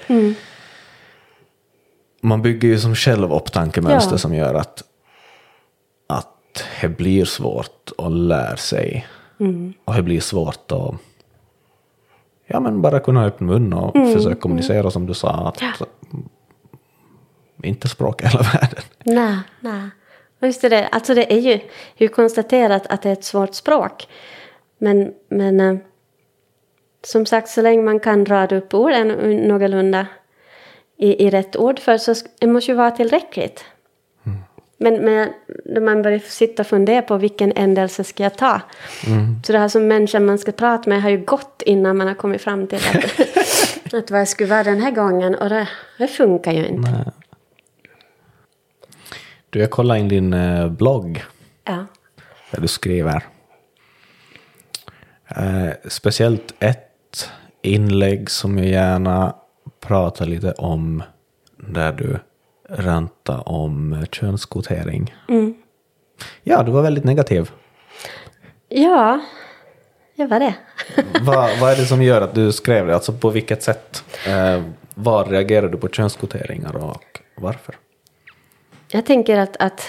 [2.22, 4.18] Man bygger ju som själv upp tankemönster Ja.
[4.18, 4.84] som gör att,
[6.08, 9.08] att det blir svårt att lära sig.
[9.86, 10.94] Och det blir svårt att
[12.48, 15.30] ja, men bara kunna öppna mun och försöka kommunicera som du sa.
[15.48, 15.82] Att,
[17.64, 18.84] inte språk i hela världen.
[19.04, 19.90] Nej, nej.
[20.44, 21.60] Just det, alltså det är ju,
[21.96, 24.08] ju konstaterat att det är ett svårt språk.
[24.84, 25.78] Men, men eh,
[27.04, 29.08] som sagt, så länge man kan rada upp orden
[29.48, 30.08] någorlunda
[30.98, 33.66] i, i rätt ord för så det måste ju vara tillräckligt.
[34.78, 35.30] Men, men
[35.66, 38.62] när man börjar sitta och fundera på vilken ändelse ska jag ta.
[39.46, 42.16] Så det här som människan man ska prata med har ju gått innan man har
[42.16, 45.36] kommit fram till att, att vad jag skulle vara den här gången.
[45.36, 45.68] Och det,
[45.98, 47.12] det funkar ju inte.
[49.50, 51.24] Du, jag kollade in din eh, blogg
[51.64, 51.86] Ja.
[52.52, 53.24] där du skriver.
[55.36, 57.30] Eh, speciellt ett
[57.62, 59.36] inlägg som jag gärna
[59.80, 61.04] pratar lite om
[61.58, 62.20] där du
[62.70, 65.16] rantar om könskvotering.
[66.44, 67.52] Ja, du var väldigt negativ.
[68.70, 69.20] Ja,
[70.16, 70.56] jag var det.
[71.22, 72.96] vad, vad är det som gör att du skrev det?
[72.96, 74.04] Alltså på vilket sätt?
[74.28, 74.64] Eh,
[74.96, 77.76] var reagerar du på könskvoteringar och varför?
[78.92, 79.88] Jag tänker att, att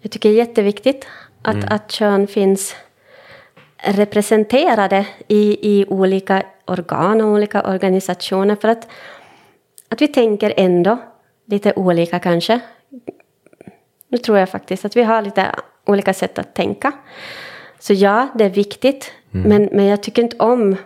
[0.00, 1.06] jag tycker det är jätteviktigt
[1.42, 2.74] att, att kön finns
[3.82, 8.56] representerade i, i olika organ och olika organisationer.
[8.56, 8.88] För att,
[9.88, 10.98] att vi tänker ändå
[11.46, 12.60] lite olika kanske.
[14.08, 15.46] Nu tror jag faktiskt att vi har lite
[15.86, 16.92] olika sätt att tänka.
[17.78, 19.12] Så ja, det är viktigt.
[19.30, 20.76] Men, men jag tycker inte om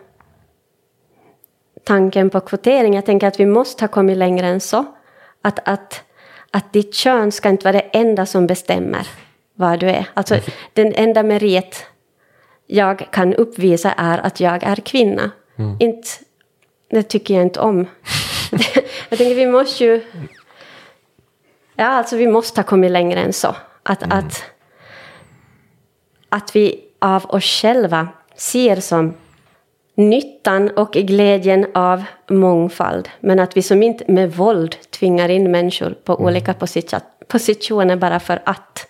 [1.84, 2.94] tanken på kvotering.
[2.94, 4.84] Jag tänker att vi måste ha kommit längre än så.
[5.42, 6.02] Att, att,
[6.50, 9.06] att ditt kön ska inte vara det enda som bestämmer
[9.54, 10.08] vad du är.
[10.14, 10.38] Alltså
[10.72, 11.86] den enda merit
[12.66, 15.30] jag kan uppvisa är att jag är kvinna.
[15.80, 16.08] Inte,
[16.90, 17.86] det tycker jag inte om.
[19.08, 20.00] jag tänker vi måste ju...
[21.76, 23.56] Ja, alltså vi måste ha kommit längre än så.
[23.82, 24.44] Att, att,
[26.28, 29.14] att vi av oss själva ser som
[29.94, 33.08] nyttan och glädjen av mångfald.
[33.20, 38.20] Men att vi som inte med våld tvingar in människor på olika position- positioner bara
[38.20, 38.86] för att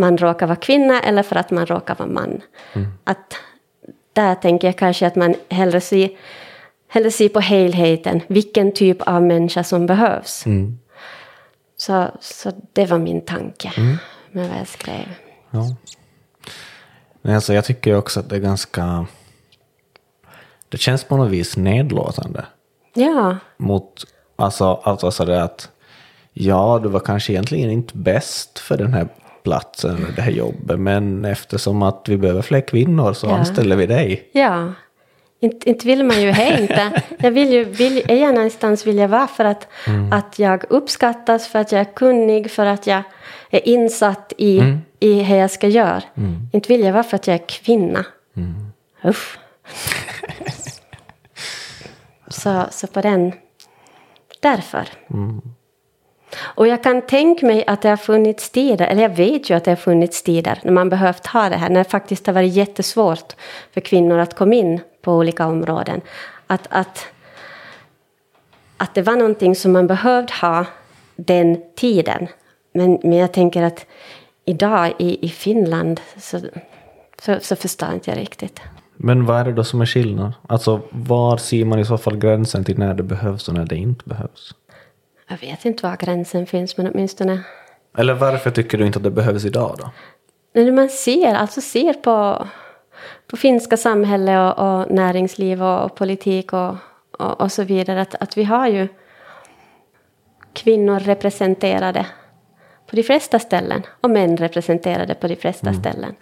[0.00, 2.40] man råkar vara kvinna eller för att man råkar vara man.
[3.04, 3.34] Att
[4.12, 6.10] där tänker jag kanske att man hellre ser,
[6.88, 10.44] hellre ser på helheten, vilken typ av människa som behövs.
[11.76, 13.72] Så, så det var min tanke
[14.30, 15.06] med vad jag skrev.
[15.50, 15.76] Ja.
[17.22, 19.06] Nej, alltså jag tycker också att det är ganska...
[20.68, 22.44] Det känns på något vis nedlåtande
[22.94, 24.04] Ja, mot...
[24.36, 25.70] Alltså, alltså sådär att
[26.32, 29.08] ja, du var kanske egentligen inte bäst för den här
[29.42, 33.38] platsen eller det här jobbet, men eftersom att vi behöver fler kvinnor så Ja.
[33.38, 34.28] anställer vi dig.
[34.32, 34.72] Ja,
[35.40, 37.02] inte, inte vill man ju här inte.
[37.18, 39.68] Jag vill ju, vill, är jag någonstans vill jag vara för att,
[40.12, 43.02] att jag uppskattas, för att jag är kunnig, för att jag
[43.50, 44.62] är insatt i,
[45.00, 46.02] i hur jag ska göra.
[46.52, 48.04] Inte vill jag vara för att jag är kvinna.
[49.04, 49.38] Usch.
[52.28, 53.32] så, så på den,
[54.40, 54.88] därför.
[56.38, 59.64] Och jag kan tänka mig att det har funnits tider, eller jag vet ju att
[59.64, 62.52] det har funnits tider när man behövt ha det här, när det faktiskt har varit
[62.52, 63.32] jättesvårt
[63.72, 66.00] för kvinnor att komma in på olika områden.
[66.46, 67.06] Att, att,
[68.76, 70.66] att det var någonting som man behövde ha
[71.16, 72.26] den tiden.
[72.72, 73.86] Men, men jag tänker att
[74.44, 76.40] idag i, i Finland så,
[77.22, 78.60] så, så förstår inte jag riktigt.
[78.96, 80.32] Men vad är det då som är skillnad?
[80.46, 83.76] Alltså var ser man i så fall gränsen till när det behövs och när det
[83.76, 84.54] inte behövs?
[85.30, 87.42] Jag vet inte var gränsen finns, men åtminstone...
[87.98, 89.90] Eller varför tycker du inte att det behövs idag då?
[90.52, 92.46] När man ser, alltså ser på,
[93.26, 96.76] på finska samhälle och, och näringsliv och, och politik och,
[97.18, 98.88] och, och, så vidare, att, att vi har ju
[100.52, 102.06] kvinnor representerade
[102.86, 105.80] på de flesta ställen och män representerade på de flesta mm.
[105.80, 106.14] ställen.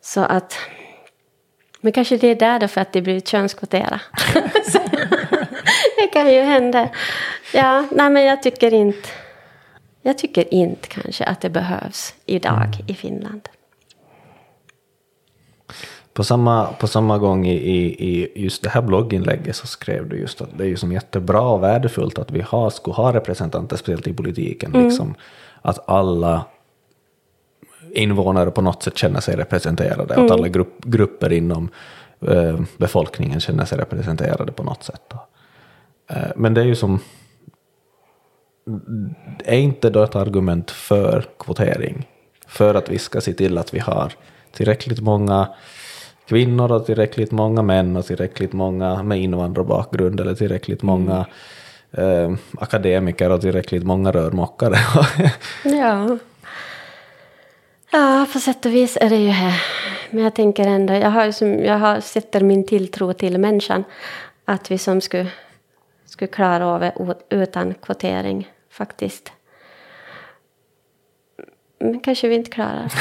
[0.00, 0.58] Så att...
[1.80, 4.00] Men kanske det är där då för att det blir könskvoterat.
[6.04, 6.88] det kan ju hända.
[7.54, 9.08] Ja, nej men jag tycker inte...
[10.02, 12.86] Jag tycker inte kanske att det behövs idag mm.
[12.86, 13.48] i Finland.
[16.12, 20.40] På samma, på samma gång i, i, just det här blogginlägget så skrev du just
[20.40, 24.06] att det är ju som jättebra och värdefullt att vi har, skulle ha representanter, speciellt
[24.06, 24.86] i politiken, mm.
[24.86, 25.14] liksom,
[25.62, 26.44] att alla
[27.94, 30.26] invånare på något sätt känner sig representerade, mm.
[30.26, 31.68] att alla grupp, grupper inom
[32.20, 35.12] eh, befolkningen känner sig representerade på något sätt.
[35.12, 35.18] Eh,
[36.36, 37.00] men det är ju som
[39.44, 42.08] är inte då ett argument för kvotering?
[42.46, 44.12] För att vi ska se till att vi har
[44.52, 45.48] tillräckligt många
[46.26, 50.94] kvinnor och tillräckligt många män och tillräckligt många med invandrarbakgrund eller tillräckligt mm.
[50.94, 51.26] många
[51.92, 54.76] eh, akademiker och tillräckligt många rörmokare.
[55.64, 56.18] ja.
[57.92, 59.62] Ja, på sätt och vis är det ju här.
[60.10, 63.84] Men jag tänker ändå, jag, har, som, jag har, sätter min tilltro till människan.
[64.44, 65.30] Att vi som skulle,
[66.04, 66.94] skulle klara av det
[67.28, 69.32] utan kvotering faktiskt.
[71.78, 72.92] Men kanske vi inte klarar.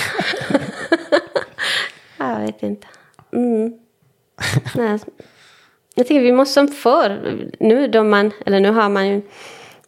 [2.17, 2.87] jag vet inte.
[3.31, 3.79] Mm.
[4.75, 4.99] Nej.
[5.95, 9.21] Jag tycker vi måste som förr, nu då man, eller nu har man ju,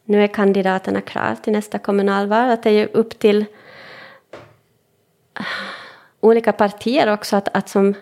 [0.04, 3.46] nu är kandidaterna klara till nästa kommunalval, att det är ju upp till
[6.20, 7.94] olika partier också att, att som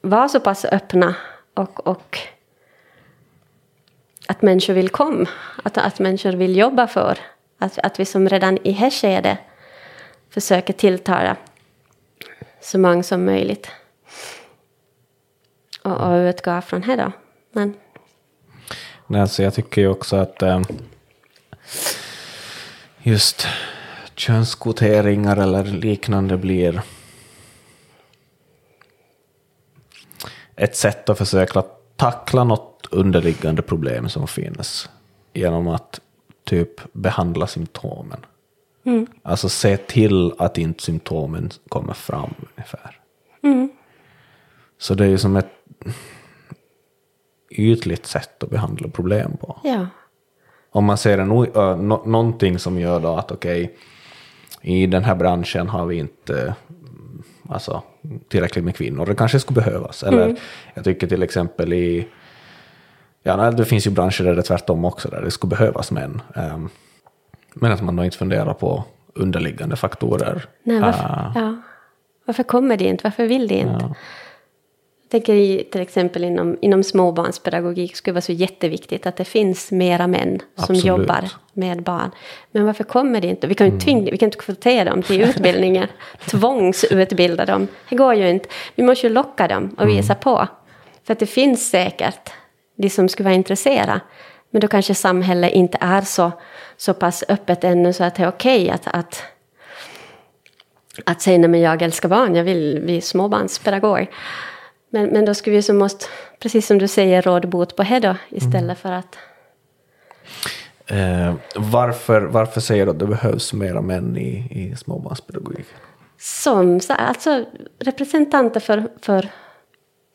[0.00, 1.14] var så pass öppna
[1.54, 2.18] och, och
[4.26, 5.28] att människor vill komma,
[5.64, 7.18] att, att människor vill jobba för.
[7.58, 9.38] Att, att vi som redan i här skedet
[10.30, 11.36] försöker tilltala
[12.60, 13.68] så många som möjligt.
[15.82, 17.12] Och, och utgå från här då.
[17.52, 17.74] Men.
[19.06, 20.62] Nej, alltså jag tycker ju också att eh,
[23.02, 23.46] just
[24.14, 26.82] könskvoteringar eller liknande blir
[30.56, 31.64] ett sätt att försöka
[31.96, 34.90] tackla något underliggande problem som finns
[35.32, 36.00] genom att
[36.44, 38.26] typ behandla symptomen.
[38.84, 39.06] Mm.
[39.22, 43.00] Alltså se till att inte symptomen kommer fram ungefär.
[43.42, 43.68] Mm.
[44.78, 45.52] Så det är ju som ett
[47.50, 49.60] ytligt sätt att behandla problem på.
[49.64, 49.86] Ja.
[50.70, 53.76] Om man ser en, uh, no, någonting som gör då att okej, okay,
[54.60, 56.54] i den här branschen har vi inte
[57.50, 57.82] alltså,
[58.28, 60.02] tillräckligt med kvinnor, det kanske skulle behövas.
[60.02, 60.36] Eller mm.
[60.74, 62.08] jag tycker till exempel i
[63.26, 66.22] Ja, det finns ju branscher där det är tvärtom också, där det skulle behövas män.
[66.34, 66.68] Um,
[67.54, 68.84] men att man då inte funderar på
[69.14, 70.44] underliggande faktorer.
[70.62, 71.56] Nej, varför, uh, ja.
[72.24, 73.04] varför kommer det inte?
[73.04, 73.84] Varför vill det inte?
[73.88, 73.94] Ja.
[75.16, 80.06] Tänker i, till exempel inom, inom småbarnspedagogik skulle vara så jätteviktigt att det finns mera
[80.06, 80.84] män som Absolut.
[80.84, 82.10] jobbar med barn.
[82.52, 83.46] Men varför kommer det inte?
[83.46, 83.80] Vi kan ju mm.
[83.80, 85.88] tvinga, vi kan inte kvotera dem till utbildningar,
[86.26, 87.68] tvångsutbilda dem.
[87.88, 88.48] Det går ju inte.
[88.74, 90.22] Vi måste ju locka dem och visa mm.
[90.22, 90.48] på.
[91.04, 92.30] För att det finns säkert
[92.76, 94.00] de som skulle vara intresserade.
[94.50, 96.32] Men då kanske samhället inte är så,
[96.76, 99.22] så pass öppet ännu så att det är okej okay att, att,
[101.04, 104.08] att säga nej men jag älskar barn, jag vill bli småbarnspedagog.
[104.90, 106.06] Men, men då skulle vi så måste,
[106.38, 108.76] precis som du säger, råd bot på det då istället mm.
[108.76, 109.18] för att...
[110.86, 115.66] Eh, varför, varför säger du att det behövs mera män i, i småbarnspedagogik?
[116.18, 117.44] Som alltså
[117.78, 119.28] representanter för, för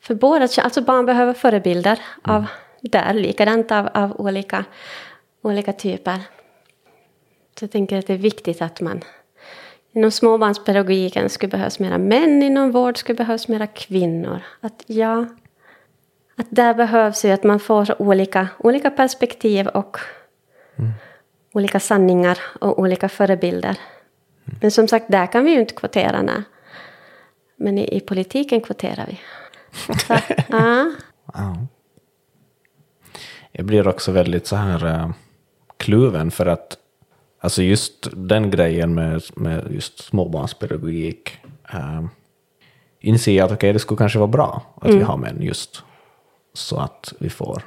[0.02, 2.36] för båda alltså barn behöver förebilder mm.
[2.36, 2.46] av
[2.80, 4.64] där, likadant av, av olika,
[5.42, 6.18] olika typer.
[7.58, 9.00] Så jag tänker att det är viktigt att man
[9.92, 14.40] Inom småbarnspedagogiken skulle behövas mera män, inom vård skulle behövas mera kvinnor.
[14.60, 15.26] Att ja,
[16.36, 19.98] att där behövs ju att man får olika, olika perspektiv och
[20.76, 20.92] mm.
[21.52, 23.78] olika sanningar och olika förebilder.
[24.44, 24.58] Mm.
[24.60, 26.22] Men som sagt, där kan vi ju inte kvotera.
[26.22, 26.42] Nej.
[27.56, 29.20] Men i, i politiken kvoterar vi.
[29.98, 30.16] Så,
[30.48, 30.92] ja.
[33.52, 35.10] Jag blir också väldigt så här äh,
[35.76, 36.76] kluven för att
[37.42, 41.38] alltså just den grejen med, med just småbarnspedagogik
[41.74, 42.04] äh,
[43.00, 44.98] inser jag att okay, det skulle kanske vara bra att Mm.
[44.98, 45.82] vi har män just
[46.54, 47.62] så att vi får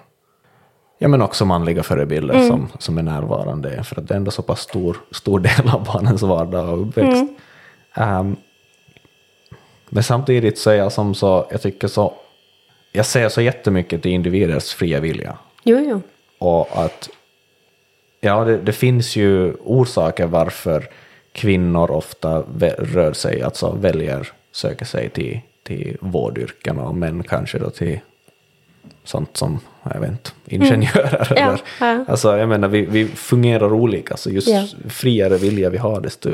[0.97, 2.47] ja, men också manliga förebilder Mm.
[2.47, 5.83] som, som är närvarande för att det är ändå så pass stor, stor del av
[5.85, 7.21] barnens vardag och uppväxt.
[7.21, 7.35] Mm.
[7.93, 8.35] Ehm,
[9.89, 12.13] men samtidigt så är jag som så, jag tycker så,
[12.91, 15.37] jag ser så jättemycket till individers fria vilja.
[15.63, 16.01] Jo, jo.
[16.39, 17.09] Och att,
[18.25, 20.87] ja det, det finns ju orsaker varför
[21.31, 22.39] kvinnor ofta
[22.77, 27.99] rör sig, alltså väljer, söker sig till, till vårdyrken och män kanske då till
[29.03, 29.59] sånt som,
[29.93, 31.31] jag vet inte, ingenjörer.
[31.37, 31.43] Mm.
[31.43, 31.61] Ja, Eller,
[31.97, 32.05] ja.
[32.07, 34.65] Alltså jag menar, vi, vi fungerar olika, så just Ja.
[34.89, 36.29] friare vilja vi har, desto,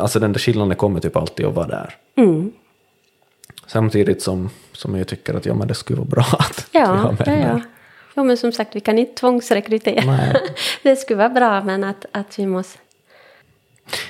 [0.00, 1.94] alltså den där skillnaden kommer typ alltid att vara där.
[2.16, 2.52] Mm.
[3.66, 6.86] Samtidigt som, som jag tycker att ja, men det skulle vara bra att vi Ja,
[6.86, 7.60] har ja, män ja.
[8.20, 10.04] Jo, men som sagt, vi kan inte tvångsrekrytera.
[10.04, 10.34] Nej.
[10.82, 12.78] det skulle vara bra, men att, att vi måste...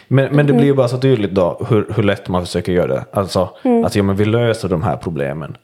[0.08, 2.86] Men, men det blir ju bara så tydligt då hur, hur lätt man försöker göra
[2.86, 3.04] det.
[3.12, 5.56] Alltså att ja, men vi löser de här problemen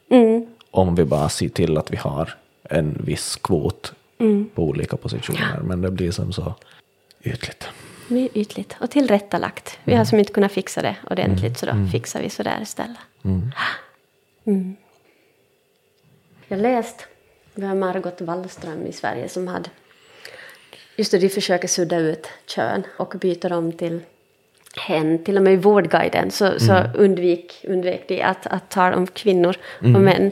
[0.71, 3.93] om vi bara ser till att vi har en viss kvot
[4.55, 5.61] på olika positioner.
[5.63, 6.55] Men det blir som så
[7.23, 7.69] ytligt.
[8.09, 9.79] Är ytligt och tillrättalagt.
[9.85, 12.99] Vi har som inte kunnat fixa det ordentligt, så då fixar vi så där istället.
[14.45, 14.77] Mm.
[16.49, 17.05] Jag läste,
[17.57, 19.71] vi har Margot Wallström i Sverige som hade,
[20.97, 24.01] just det, de försöker sudda ut kön och byter om till
[24.77, 29.07] hen, till och med i Vårdguiden så, så undvik, undvek de att, att tala om
[29.07, 30.31] kvinnor och män.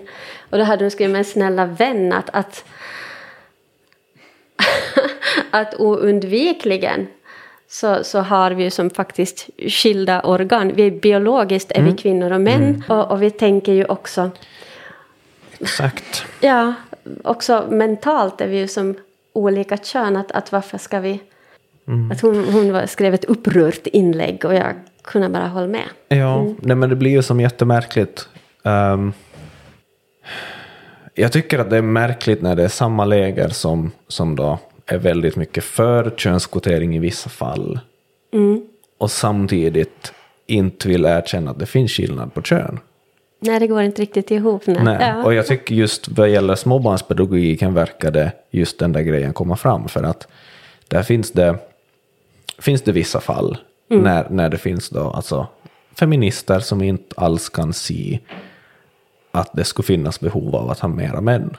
[0.50, 2.64] Och då hade de skrivit med en snälla vän att, att
[5.50, 7.06] att oundvikligen
[7.68, 10.72] så, så har vi ju som faktiskt skilda organ.
[10.74, 14.30] Vi biologiskt är vi kvinnor och män och, och vi tänker ju också,
[15.60, 16.24] Exakt.
[16.40, 16.74] ja,
[17.24, 18.94] också mentalt är vi ju som
[19.32, 20.16] olika kön.
[20.16, 21.20] Att, att varför ska vi...
[22.12, 25.88] Att hon, hon skrev ett upprört inlägg och jag kunde bara hålla med.
[26.08, 28.28] Ja, nej, men det blir ju som jättemärkligt.
[28.64, 29.12] Ehm,
[31.14, 34.98] jag tycker att det är märkligt när det är samma läger som, som då är
[34.98, 37.80] väldigt mycket för könskvotering i vissa fall.
[38.98, 40.12] Och samtidigt
[40.46, 42.80] inte vill erkänna att det finns skillnad på kön.
[43.44, 44.66] Nej, det går inte riktigt ihop.
[44.66, 44.84] Nej.
[44.84, 44.96] Nej.
[45.00, 45.24] Ja.
[45.24, 49.88] Och jag tycker just vad gäller småbarnspedagogiken verkar det just den där grejen komma fram.
[49.88, 50.28] För att
[50.88, 51.56] där finns det,
[52.58, 53.56] finns det vissa fall
[53.88, 55.46] när, när det finns då alltså
[55.98, 58.18] feminister som inte alls kan se
[59.30, 61.56] att det skulle finnas behov av att ha mera män.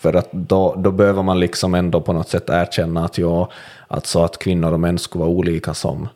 [0.00, 3.50] För att då, då behöver man liksom ändå på något sätt erkänna att, ja,
[3.88, 6.08] alltså att kvinnor och män skulle vara olika som,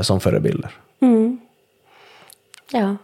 [0.00, 0.70] som förebilder.
[2.72, 2.96] Ja,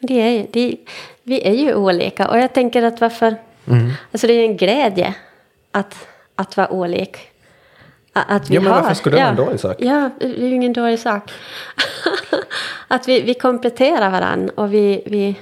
[0.00, 0.76] det är, det,
[1.22, 3.36] vi är ju olika och jag tänker att varför...
[4.12, 5.14] Alltså det är en glädje
[5.72, 7.16] att, att vara olik.
[8.12, 9.76] Att vi Ja, men har, varför skulle det vara en dålig sak?
[9.78, 11.30] Ja, det är ju ingen dålig sak.
[12.88, 15.34] att vi, vi kompletterar varandra och vi, vi,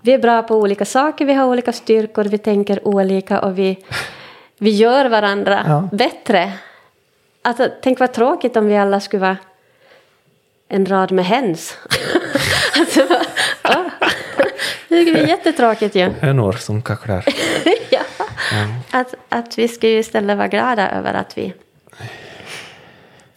[0.00, 3.78] vi är bra på olika saker, vi har olika styrkor, vi tänker olika och vi,
[4.58, 5.88] vi gör varandra Ja.
[5.92, 6.52] bättre.
[7.42, 9.36] Alltså, tänk vad tråkigt om vi alla skulle vara
[10.68, 11.76] en rad med hens.
[12.78, 13.00] alltså,
[13.62, 13.90] ja.
[14.88, 16.10] Det bli jättetråkigt ju.
[16.20, 17.24] Hönor som kacklar.
[17.90, 18.00] ja.
[18.90, 21.54] Att, att vi skulle istället vara glada över att vi...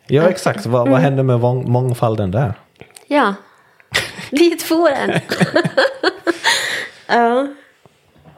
[0.07, 0.65] Ja, exakt.
[0.65, 2.53] Vad, vad hände med mång- mångfalden där?
[3.07, 3.33] Ja,
[4.29, 5.19] dit for den.
[7.07, 7.47] ja.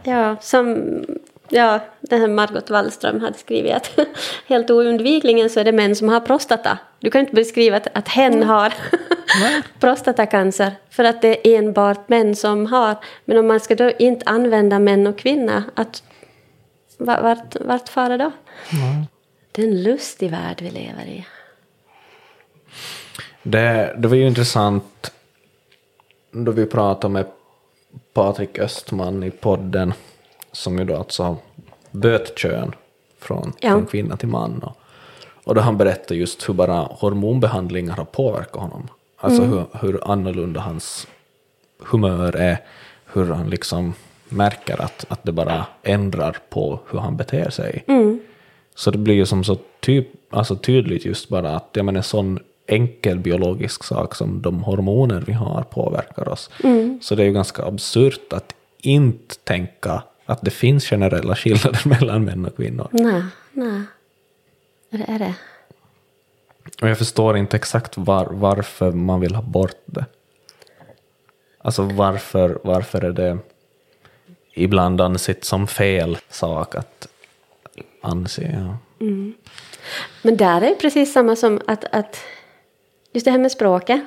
[0.04, 0.78] ja, som
[1.54, 4.00] ja, den här Margot Wallström hade skrivit att
[4.48, 6.78] helt oundvikligen så är det män som har prostata.
[7.00, 8.74] Du kan inte beskriva att, att hen har
[9.80, 12.96] prostatacancer för att det är enbart män som har.
[13.26, 16.04] Men om man ska då inte använda män och kvinnor, att,
[16.98, 18.32] va- vart, vart far det då?
[19.52, 21.26] Det är en lustig värld vi lever i.
[23.44, 25.12] Det, det var ju intressant
[26.32, 27.26] då vi pratade med
[28.14, 29.94] Patrik Östman i podden
[30.54, 31.38] som ju då alltså
[31.92, 32.76] böt kön
[33.20, 33.70] från, Ja.
[33.72, 34.64] från kvinna till man.
[34.64, 34.78] Och,
[35.44, 38.88] och då han berättade just hur bara hormonbehandlingar har påverkat honom.
[39.18, 41.08] Alltså hur, hur annorlunda hans
[41.80, 42.58] humör är,
[43.14, 43.94] hur han liksom
[44.30, 47.84] märker att, att det bara ändrar på hur han beter sig.
[48.76, 52.04] Så det blir ju som så typ, alltså tydligt just bara att ja, men en
[52.04, 56.50] sån enkel biologisk sak som de hormoner vi har påverkar oss.
[57.02, 62.26] Så det är ju ganska absurt att inte tänka att det finns generella skillnader mellan
[62.26, 62.88] män och kvinnor.
[62.92, 63.82] Nej, nej.
[64.90, 65.34] Det är det.
[66.82, 70.06] Och jag förstår inte exakt var, varför man vill ha bort det.
[71.58, 73.38] Alltså varför, varför är det
[74.54, 77.08] ibland ansett som fel sak att,
[78.02, 78.42] anse.
[78.42, 78.78] Ja.
[80.22, 82.20] Men där är det precis samma som att, att
[83.14, 84.02] just det här med språket,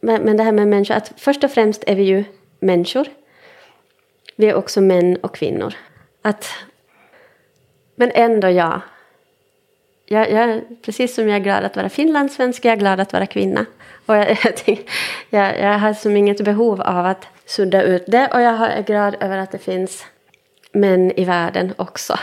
[0.00, 2.24] men, men det här med människor, att först och främst är vi ju
[2.60, 3.06] människor.
[4.36, 5.74] Vi är också män och kvinnor.
[6.22, 6.48] Att,
[7.94, 8.80] men ändå ja.
[10.06, 13.26] Jag, jag, precis som jag är glad att vara finlandssvensk, jag är glad att vara
[13.26, 13.66] kvinna.
[14.06, 14.38] Och jag,
[15.30, 19.16] jag, jag, har som inget behov av att sudda ut det och jag är glad
[19.20, 20.06] över att det finns
[20.72, 22.12] män i världen också.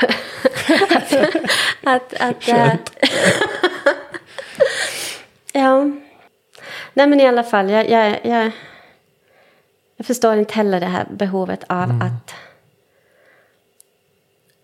[0.90, 1.14] att,
[1.84, 2.74] att, att, äh,
[5.54, 5.92] ja.
[6.94, 8.52] Nej men i alla fall, jag, jag, jag,
[10.02, 12.02] jag förstår inte heller det här behovet av Mm.
[12.02, 12.34] att,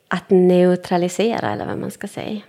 [0.07, 2.41] att neutralisera eller vad man ska säga.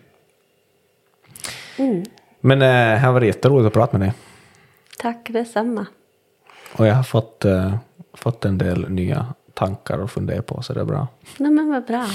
[2.40, 4.15] Men eh, det har varit jätteroligt att prata med dig.
[4.98, 5.86] Tack detsamma.
[6.73, 7.74] Och jag har fått, eh,
[8.15, 11.09] fått en del nya tankar att fundera på, så det är bra.
[11.36, 12.06] Nej men vad bra.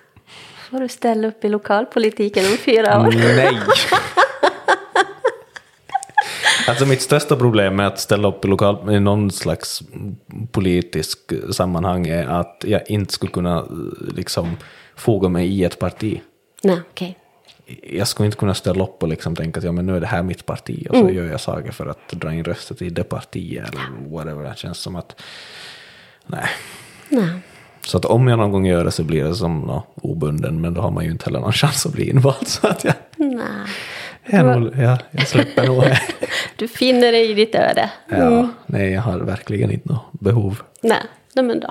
[0.70, 3.12] Får du ställa upp i lokalpolitiken om fyra år?
[3.12, 3.58] Nej!
[6.70, 9.82] Alltså mitt största problem med att ställa upp i, lokal, i någon slags
[10.52, 11.18] politisk
[11.50, 13.64] sammanhang är att jag inte skulle kunna
[14.14, 14.56] liksom
[14.96, 16.20] foga mig i ett parti.
[16.62, 17.16] Nej, okej.
[17.82, 20.06] Jag skulle inte kunna ställa upp och liksom tänka att ja, men nu är det
[20.06, 23.04] här mitt parti och så gör jag saker för att dra in röster till det
[23.04, 24.42] partiet eller whatever.
[24.42, 25.20] Det känns som att
[26.26, 26.48] nej.
[27.08, 27.30] Nej.
[27.86, 30.74] Så att om jag någon gång gör det så blir det som nå, obunden men
[30.74, 32.48] då har man ju inte heller någon chans att bli invald.
[32.48, 33.66] Så att jag, Nej.
[34.26, 35.84] Jag, nog, jag, jag släpper nog.
[36.56, 37.90] Du finner dig i ditt öde.
[38.08, 40.62] Ja, nej, jag har verkligen inte något behov.
[40.82, 41.02] Nej,
[41.34, 41.70] nej men då.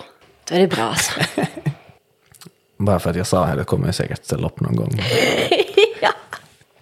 [0.49, 1.19] Då är det bra alltså.
[2.77, 4.89] Bara för att jag sa det kommer jag säkert ställa upp någon gång.
[6.01, 6.09] ja.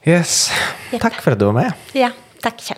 [0.03, 0.51] Yes,
[0.99, 1.73] tack för att du var med.
[1.93, 2.09] ja,
[2.41, 2.77] tack Kjell.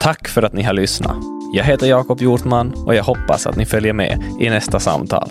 [0.00, 1.16] Tack för att ni har lyssnat.
[1.54, 5.30] Jag heter Jakob Hjortman och jag hoppas att ni följer med i nästa samtal.